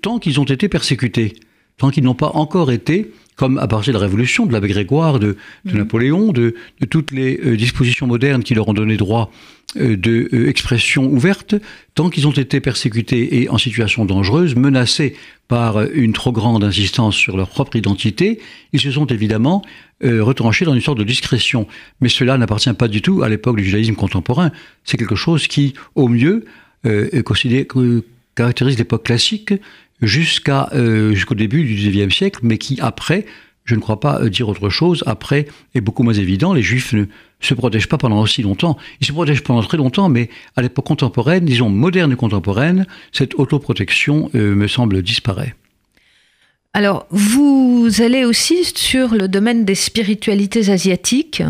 tant 0.00 0.18
qu'ils 0.18 0.40
ont 0.40 0.44
été 0.44 0.70
persécutés, 0.70 1.34
tant 1.76 1.90
qu'ils 1.90 2.04
n'ont 2.04 2.14
pas 2.14 2.30
encore 2.34 2.72
été 2.72 3.12
comme 3.36 3.58
à 3.58 3.66
partir 3.66 3.92
de 3.92 3.98
la 3.98 4.04
Révolution, 4.04 4.46
de 4.46 4.52
l'abbé 4.52 4.68
Grégoire, 4.68 5.18
de, 5.18 5.36
de 5.64 5.76
Napoléon, 5.76 6.32
de, 6.32 6.54
de, 6.80 6.86
toutes 6.86 7.10
les 7.10 7.40
euh, 7.44 7.56
dispositions 7.56 8.06
modernes 8.06 8.42
qui 8.42 8.54
leur 8.54 8.68
ont 8.68 8.74
donné 8.74 8.96
droit 8.96 9.32
euh, 9.76 9.96
de 9.96 10.28
euh, 10.32 10.48
expression 10.48 11.06
ouverte, 11.06 11.56
tant 11.94 12.10
qu'ils 12.10 12.28
ont 12.28 12.32
été 12.32 12.60
persécutés 12.60 13.42
et 13.42 13.48
en 13.48 13.58
situation 13.58 14.04
dangereuse, 14.04 14.54
menacés 14.54 15.16
par 15.48 15.82
une 15.82 16.12
trop 16.12 16.32
grande 16.32 16.62
insistance 16.64 17.16
sur 17.16 17.36
leur 17.36 17.48
propre 17.48 17.76
identité, 17.76 18.40
ils 18.72 18.80
se 18.80 18.90
sont 18.90 19.06
évidemment 19.06 19.62
retranchés 20.02 20.64
dans 20.64 20.74
une 20.74 20.80
sorte 20.80 20.98
de 20.98 21.04
discrétion. 21.04 21.66
Mais 22.00 22.08
cela 22.08 22.38
n'appartient 22.38 22.72
pas 22.72 22.88
du 22.88 23.02
tout 23.02 23.22
à 23.22 23.28
l'époque 23.28 23.56
du 23.56 23.64
judaïsme 23.64 23.94
contemporain. 23.94 24.52
C'est 24.84 24.96
quelque 24.96 25.14
chose 25.14 25.46
qui, 25.46 25.74
au 25.94 26.08
mieux, 26.08 26.46
caractérise 28.34 28.78
l'époque 28.78 29.04
classique, 29.04 29.52
jusqu'à 30.06 30.68
euh, 30.74 31.14
jusqu'au 31.14 31.34
début 31.34 31.64
du 31.64 31.74
XIXe 31.74 32.14
siècle, 32.14 32.40
mais 32.42 32.58
qui 32.58 32.78
après, 32.80 33.26
je 33.64 33.74
ne 33.74 33.80
crois 33.80 34.00
pas 34.00 34.20
euh, 34.20 34.28
dire 34.28 34.48
autre 34.48 34.68
chose, 34.68 35.02
après 35.06 35.46
est 35.74 35.80
beaucoup 35.80 36.02
moins 36.02 36.14
évident. 36.14 36.52
Les 36.52 36.62
Juifs 36.62 36.92
ne 36.92 37.04
se 37.40 37.54
protègent 37.54 37.88
pas 37.88 37.98
pendant 37.98 38.20
aussi 38.20 38.42
longtemps. 38.42 38.76
Ils 39.00 39.06
se 39.06 39.12
protègent 39.12 39.42
pendant 39.42 39.62
très 39.62 39.76
longtemps, 39.76 40.08
mais 40.08 40.28
à 40.56 40.62
l'époque 40.62 40.86
contemporaine, 40.86 41.44
disons 41.44 41.68
moderne 41.68 42.12
et 42.12 42.16
contemporaine, 42.16 42.86
cette 43.12 43.34
autoprotection 43.36 44.30
euh, 44.34 44.54
me 44.54 44.66
semble 44.66 45.02
disparaître. 45.02 45.56
Alors, 46.76 47.06
vous 47.10 47.88
allez 48.00 48.24
aussi 48.24 48.64
sur 48.64 49.14
le 49.14 49.28
domaine 49.28 49.64
des 49.64 49.76
spiritualités 49.76 50.70
asiatiques. 50.70 51.42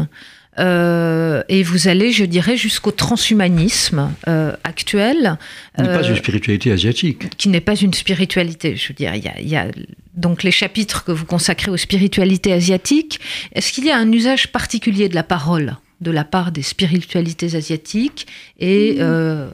Euh, 0.58 1.42
et 1.48 1.62
vous 1.62 1.88
allez, 1.88 2.12
je 2.12 2.24
dirais, 2.24 2.56
jusqu'au 2.56 2.90
transhumanisme 2.90 4.12
euh, 4.28 4.54
actuel. 4.64 5.36
Qui 5.76 5.82
n'est 5.82 5.88
pas 5.88 6.02
une 6.02 6.16
spiritualité 6.16 6.72
asiatique. 6.72 7.36
Qui 7.36 7.48
n'est 7.48 7.60
pas 7.60 7.76
une 7.76 7.94
spiritualité. 7.94 8.76
Je 8.76 8.88
veux 8.88 8.94
dire, 8.94 9.14
il 9.14 9.48
y 9.48 9.56
a, 9.56 9.66
donc 10.14 10.42
les 10.42 10.50
chapitres 10.50 11.04
que 11.04 11.12
vous 11.12 11.26
consacrez 11.26 11.70
aux 11.70 11.76
spiritualités 11.76 12.52
asiatiques. 12.52 13.20
Est-ce 13.52 13.72
qu'il 13.72 13.84
y 13.84 13.90
a 13.90 13.96
un 13.96 14.10
usage 14.12 14.52
particulier 14.52 15.08
de 15.08 15.14
la 15.14 15.24
parole 15.24 15.76
de 16.00 16.10
la 16.10 16.24
part 16.24 16.52
des 16.52 16.62
spiritualités 16.62 17.56
asiatiques 17.56 18.26
et 18.58 18.96
euh, 18.98 19.48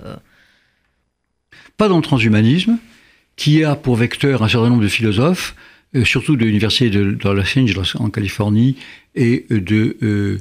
Pas 1.77 1.89
dans 1.89 1.97
le 1.97 2.03
transhumanisme, 2.03 2.79
qui 3.37 3.63
a 3.63 3.77
pour 3.77 3.97
vecteur 3.97 4.43
un 4.43 4.49
certain 4.49 4.69
nombre 4.69 4.83
de 4.83 4.89
philosophes, 4.89 5.55
surtout 6.05 6.37
de 6.37 6.45
l'université 6.45 6.91
de, 6.91 7.17
Los 7.23 7.59
Angeles 7.59 7.93
en 7.99 8.11
Californie 8.11 8.77
et 9.15 9.47
de 9.51 10.41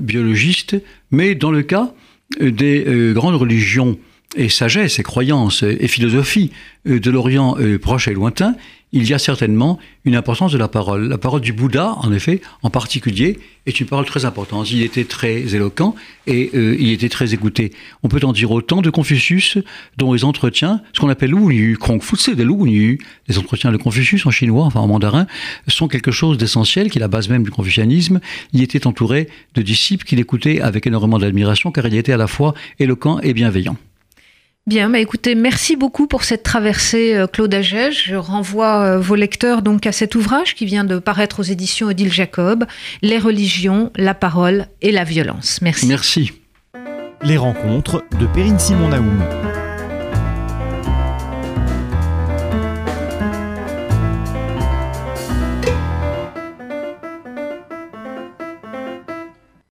biologiste, 0.00 0.76
mais 1.10 1.34
dans 1.34 1.50
le 1.50 1.62
cas 1.62 1.92
euh, 2.40 2.50
des 2.50 2.84
euh, 2.86 3.12
grandes 3.12 3.36
religions 3.36 3.98
et 4.36 4.48
sagesse 4.48 4.98
et 4.98 5.02
croyances 5.02 5.62
et 5.62 5.88
philosophie 5.88 6.50
euh, 6.86 7.00
de 7.00 7.10
l'Orient 7.10 7.56
proche 7.80 8.08
et 8.08 8.14
lointain, 8.14 8.54
il 8.96 9.06
y 9.06 9.12
a 9.12 9.18
certainement 9.18 9.78
une 10.06 10.16
importance 10.16 10.52
de 10.52 10.58
la 10.58 10.68
parole. 10.68 11.08
La 11.08 11.18
parole 11.18 11.42
du 11.42 11.52
Bouddha, 11.52 11.92
en 11.98 12.12
effet, 12.12 12.40
en 12.62 12.70
particulier, 12.70 13.38
est 13.66 13.78
une 13.78 13.86
parole 13.86 14.06
très 14.06 14.24
importante. 14.24 14.70
Il 14.70 14.82
était 14.82 15.04
très 15.04 15.54
éloquent 15.54 15.94
et 16.26 16.50
euh, 16.54 16.76
il 16.78 16.90
était 16.92 17.10
très 17.10 17.34
écouté. 17.34 17.72
On 18.02 18.08
peut 18.08 18.20
en 18.24 18.32
dire 18.32 18.50
autant 18.52 18.80
de 18.80 18.88
Confucius, 18.88 19.58
dont 19.98 20.14
les 20.14 20.24
entretiens, 20.24 20.80
ce 20.94 21.00
qu'on 21.00 21.10
appelle 21.10 21.34
Wu 21.34 21.76
Kong 21.76 22.02
Fu 22.02 22.34
de 22.34 22.44
Wu 22.44 22.98
les 23.28 23.38
entretiens 23.38 23.70
de 23.70 23.76
Confucius 23.76 24.24
en 24.24 24.30
chinois, 24.30 24.64
enfin 24.64 24.80
en 24.80 24.88
mandarin, 24.88 25.26
sont 25.68 25.88
quelque 25.88 26.10
chose 26.10 26.38
d'essentiel, 26.38 26.90
qui 26.90 26.96
est 26.96 27.00
la 27.00 27.08
base 27.08 27.28
même 27.28 27.42
du 27.42 27.50
confucianisme. 27.50 28.20
Il 28.54 28.62
était 28.62 28.86
entouré 28.86 29.28
de 29.54 29.60
disciples 29.60 30.06
qui 30.06 30.16
l'écoutaient 30.16 30.62
avec 30.62 30.86
énormément 30.86 31.18
d'admiration, 31.18 31.70
car 31.70 31.86
il 31.86 31.96
était 31.96 32.12
à 32.12 32.16
la 32.16 32.28
fois 32.28 32.54
éloquent 32.78 33.18
et 33.20 33.34
bienveillant. 33.34 33.76
Bien, 34.66 34.90
bah 34.90 34.98
écoutez, 34.98 35.36
merci 35.36 35.76
beaucoup 35.76 36.08
pour 36.08 36.24
cette 36.24 36.42
traversée, 36.42 37.14
euh, 37.14 37.28
Claude 37.28 37.54
Agege. 37.54 38.02
Je 38.06 38.16
renvoie 38.16 38.82
euh, 38.82 38.98
vos 38.98 39.14
lecteurs 39.14 39.62
donc 39.62 39.86
à 39.86 39.92
cet 39.92 40.16
ouvrage 40.16 40.56
qui 40.56 40.66
vient 40.66 40.82
de 40.82 40.98
paraître 40.98 41.38
aux 41.38 41.44
éditions 41.44 41.86
Odile 41.86 42.12
Jacob, 42.12 42.64
Les 43.00 43.18
religions, 43.18 43.92
la 43.94 44.12
parole 44.12 44.66
et 44.82 44.90
la 44.90 45.04
violence. 45.04 45.60
Merci. 45.62 45.86
Merci. 45.86 46.32
Les 47.22 47.36
rencontres 47.36 48.02
de 48.18 48.26
Perrine 48.26 48.58
Simon 48.58 48.88
Naoum. 48.88 49.22